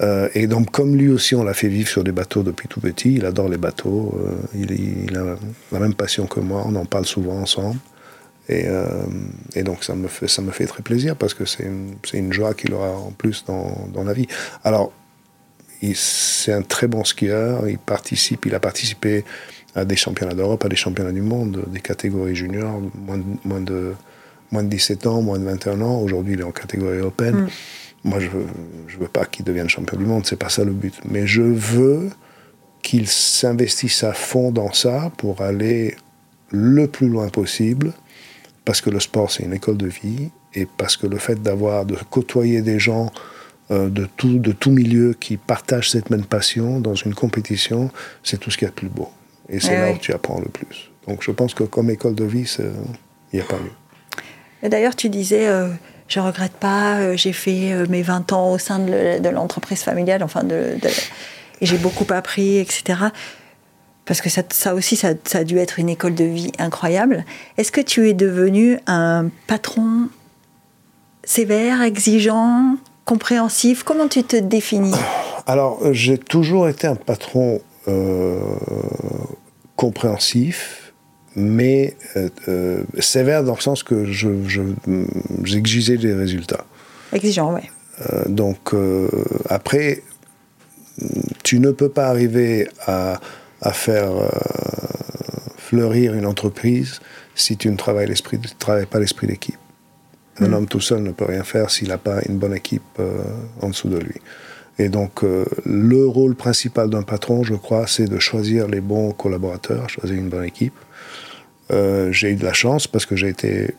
[0.00, 2.80] Euh, et donc, comme lui aussi, on l'a fait vivre sur des bateaux depuis tout
[2.80, 5.36] petit, il adore les bateaux, euh, il, a
[5.72, 7.78] la même passion que moi, on en parle souvent ensemble.
[8.48, 8.86] Et, euh,
[9.54, 12.32] et, donc ça me, fait, ça me fait très plaisir parce que c'est une, une,
[12.32, 14.26] joie qu'il aura en plus dans, dans la vie.
[14.64, 14.92] Alors,
[15.94, 19.24] c'est un très bon skieur, il participe, il a participé
[19.74, 23.60] à des championnats d'Europe, à des championnats du monde, des catégories juniors, moins de, moins
[23.60, 23.94] de,
[24.50, 26.00] moins de 17 ans, moins de 21 ans.
[26.00, 27.42] Aujourd'hui, il est en catégorie européenne.
[27.42, 27.48] Mm.
[28.04, 28.46] Moi, je ne veux,
[28.86, 30.94] je veux pas qu'il devienne champion du monde, c'est pas ça le but.
[31.04, 32.10] Mais je veux
[32.82, 35.96] qu'il s'investisse à fond dans ça pour aller
[36.50, 37.92] le plus loin possible
[38.68, 41.86] parce que le sport, c'est une école de vie, et parce que le fait d'avoir,
[41.86, 43.10] de côtoyer des gens
[43.70, 47.90] euh, de, tout, de tout milieu qui partagent cette même passion dans une compétition,
[48.22, 49.08] c'est tout ce qu'il y a de plus beau.
[49.48, 50.90] Et c'est là où tu apprends le plus.
[51.06, 52.46] Donc je pense que comme école de vie,
[53.32, 54.68] il n'y a pas mieux.
[54.68, 55.68] D'ailleurs, tu disais, euh,
[56.08, 60.42] je regrette pas, euh, j'ai fait mes 20 ans au sein de l'entreprise familiale, enfin,
[61.60, 63.10] et j'ai beaucoup appris, etc
[64.08, 67.26] parce que ça, aussi, ça, a dû être une école de vie incroyable.
[67.58, 70.08] Est-ce que tu es devenu un patron
[71.24, 73.82] sévère, exigeant, compréhensif?
[73.82, 74.94] Comment tu te définis?
[75.46, 78.40] Alors, j'ai toujours été un patron euh,
[79.76, 80.87] compréhensif,
[81.38, 86.64] mais euh, euh, sévère dans le sens que j'exigeais je, des résultats.
[87.12, 87.62] Exigeant, oui.
[88.28, 88.74] donc,
[89.48, 90.02] après,
[91.42, 93.20] tu ne peux pas arriver à
[93.60, 94.28] à faire euh,
[95.56, 97.00] fleurir une entreprise
[97.34, 98.12] si tu ne travailles,
[98.58, 99.58] travailles pas l'esprit d'équipe.
[100.40, 100.54] Un mm.
[100.54, 103.22] homme tout seul ne peut rien faire s'il n'a pas une bonne équipe euh,
[103.60, 104.20] en dessous de lui.
[104.80, 109.10] Et donc, euh, le rôle principal d'un patron, je crois, c'est de choisir les bons
[109.10, 110.74] collaborateurs, choisir une bonne équipe.
[111.70, 113.74] J'ai eu de la chance parce que j'ai été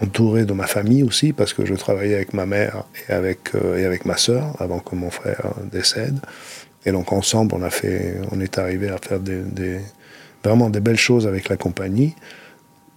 [0.00, 3.84] entouré de ma famille aussi, parce que je travaillais avec ma mère et avec, et
[3.84, 6.18] avec ma sœur avant que mon frère décède.
[6.84, 9.78] Et donc ensemble, on a fait, on est arrivé à faire des,
[10.42, 12.14] vraiment des belles choses avec la compagnie.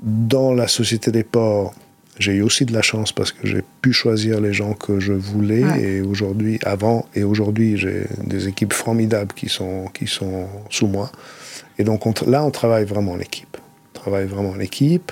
[0.01, 1.73] Dans la société des ports,
[2.17, 5.13] j'ai eu aussi de la chance parce que j'ai pu choisir les gens que je
[5.13, 5.63] voulais.
[5.79, 11.11] Et aujourd'hui, avant et aujourd'hui, j'ai des équipes formidables qui sont, qui sont sous moi.
[11.77, 13.54] Et donc là, on travaille vraiment en équipe.
[14.05, 15.11] On travaille vraiment en équipe.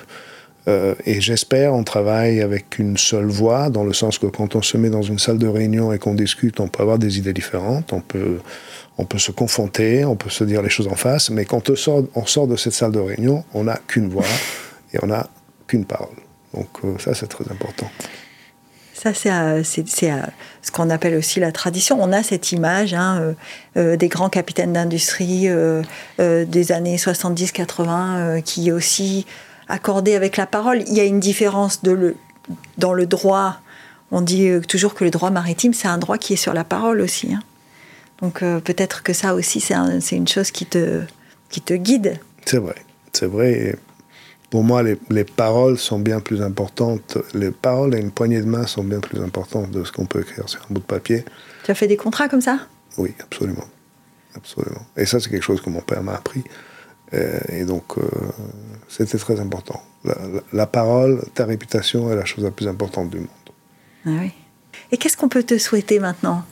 [0.66, 4.62] Euh, et j'espère on travaille avec une seule voix, dans le sens que quand on
[4.62, 7.34] se met dans une salle de réunion et qu'on discute, on peut avoir des idées
[7.34, 8.38] différentes, on peut,
[8.96, 11.76] on peut se confronter, on peut se dire les choses en face, mais quand on
[11.76, 14.24] sort, on sort de cette salle de réunion, on n'a qu'une voix
[14.94, 15.28] et on n'a
[15.66, 16.16] qu'une parole.
[16.54, 17.90] Donc euh, ça, c'est très important.
[19.04, 19.62] Ça, c'est euh,
[20.62, 21.98] ce qu'on appelle aussi la tradition.
[22.00, 23.34] On a cette image hein,
[23.76, 25.48] des grands capitaines d'industrie
[26.18, 29.26] des années 70-80 qui aussi
[29.68, 30.82] accordé avec la parole.
[30.86, 33.58] Il y a une différence dans le droit.
[34.10, 36.64] On dit euh, toujours que le droit maritime, c'est un droit qui est sur la
[36.64, 37.34] parole aussi.
[37.34, 37.42] Hein.
[38.22, 41.02] Donc euh, peut-être que ça aussi, c'est une chose qui te,
[41.50, 42.20] qui te guide.
[42.44, 42.76] C'est vrai,
[43.12, 43.76] c'est vrai.
[44.54, 47.18] Pour moi, les, les, paroles sont bien plus importantes.
[47.34, 50.20] Les paroles et une poignée de main sont bien plus importantes de ce qu'on peut
[50.20, 51.24] écrire sur un bout de papier.
[51.64, 52.60] Tu as fait des contrats comme ça?
[52.96, 53.64] Oui, absolument.
[54.36, 54.86] absolument.
[54.96, 56.44] Et ça, c'est quelque chose que mon père m'a appris.
[57.14, 57.96] Euh, et donc,
[58.88, 59.82] c'était très important.
[60.52, 63.26] La, parole, ta réputation est la chose la plus importante du monde.
[64.06, 64.30] Ah oui.
[64.92, 66.44] Et qu'est-ce qu'on peut te souhaiter maintenant?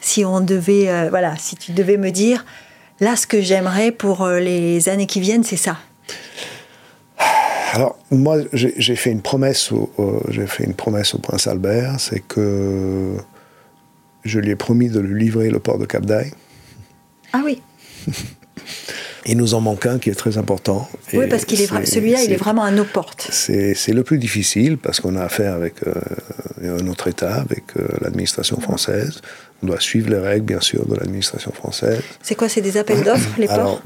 [0.00, 2.44] Si on devait, euh, voilà, si tu devais me dire,
[3.00, 5.78] là, ce que j'aimerais pour euh, les années qui viennent, c'est ça.
[7.72, 9.90] Alors moi, j'ai fait une promesse au,
[10.28, 13.16] j'ai fait une promesse au prince Albert, c'est que
[14.24, 16.32] je lui ai promis de lui livrer le port de Cap d'Aille.
[17.32, 17.62] Ah oui.
[19.24, 20.86] Il nous en manque un qui est très important.
[21.14, 23.28] Oui, parce qu'il est, celui-là, il est vraiment à nos portes.
[23.30, 25.94] C'est le plus difficile parce qu'on a affaire avec euh,
[26.80, 29.20] un autre État, avec euh, l'administration française.
[29.62, 32.00] On doit suivre les règles, bien sûr, de l'administration française.
[32.20, 33.54] C'est quoi C'est des appels d'offres, les ports?
[33.54, 33.82] Alors,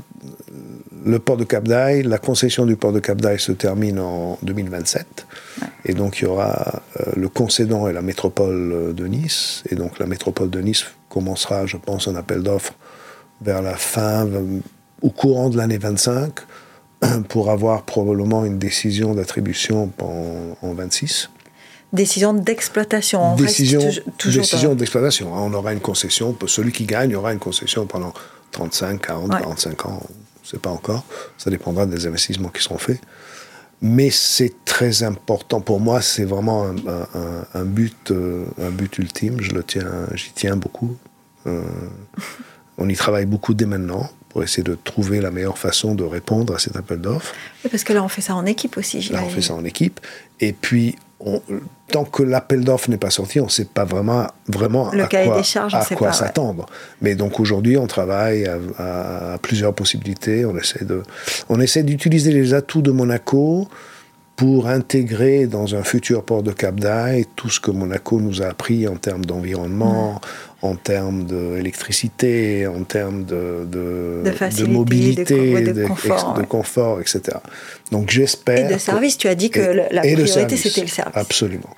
[1.06, 4.38] le port de Cap d'Aille, la concession du port de Cap d'Aille se termine en
[4.42, 5.26] 2027.
[5.84, 9.62] Et donc, il y aura euh, le concédant et la métropole de Nice.
[9.70, 12.74] Et donc, la métropole de Nice commencera, je pense, un appel d'offres
[13.40, 14.28] vers la fin,
[15.00, 16.32] au courant de l'année 25
[17.28, 21.30] pour avoir probablement une décision d'attribution en, en 26.
[21.92, 23.36] Décision d'exploitation.
[23.36, 23.80] Décision,
[24.24, 25.32] décision d'exploitation.
[25.32, 26.36] On aura une concession.
[26.46, 28.12] Celui qui gagne aura une concession pendant
[28.50, 30.02] 35, 40, 45 ans.
[30.46, 31.04] Ne sait pas encore.
[31.38, 33.00] Ça dépendra des investissements qui seront faits.
[33.82, 36.00] Mais c'est très important pour moi.
[36.00, 36.66] C'est vraiment
[37.54, 39.40] un, but, un but ultime.
[39.42, 40.96] Je le tiens, j'y tiens beaucoup.
[42.78, 46.54] on y travaille beaucoup dès maintenant pour essayer de trouver la meilleure façon de répondre
[46.54, 47.34] à cet appel d'offres.
[47.70, 49.00] parce que là, on fait ça en équipe aussi.
[49.08, 49.98] Là, on fait ça en équipe.
[50.40, 50.96] Et puis,
[51.90, 55.06] tant que l'appel d'offres n'est pas sorti, on ne sait pas vraiment, vraiment Le à
[55.06, 55.42] quoi,
[55.72, 56.66] à quoi s'attendre.
[57.00, 60.44] Mais donc aujourd'hui, on travaille à, plusieurs possibilités.
[60.44, 61.02] On essaie de,
[61.48, 63.68] on essaie d'utiliser les atouts de Monaco
[64.36, 68.46] pour intégrer dans un futur port de Cap d'Aille tout ce que Monaco nous a
[68.46, 70.20] appris en termes d'environnement,
[70.60, 75.86] en termes d'électricité, en termes de, de, mobilité, de,
[76.44, 77.00] confort.
[77.00, 77.38] etc.
[77.90, 78.70] Donc j'espère.
[78.70, 79.60] Et de service, tu as dit que
[79.90, 81.16] la priorité c'était le service.
[81.16, 81.74] Absolument.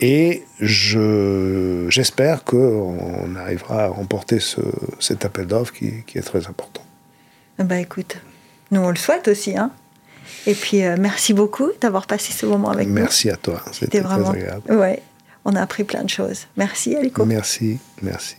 [0.00, 4.60] Et j'espère qu'on arrivera à remporter ce,
[4.98, 6.82] cet appel d'offres qui, qui, est très important.
[7.58, 8.16] Bah écoute,
[8.70, 9.56] nous on le souhaite aussi.
[9.56, 9.70] Hein
[10.46, 12.94] et puis, euh, merci beaucoup d'avoir passé ce moment avec nous.
[12.94, 13.62] Merci à toi.
[13.72, 14.30] C'était vraiment...
[14.30, 14.72] très agréable.
[14.72, 15.02] Ouais,
[15.44, 16.46] on a appris plein de choses.
[16.56, 17.24] Merci, Aliko.
[17.24, 18.36] Merci, merci.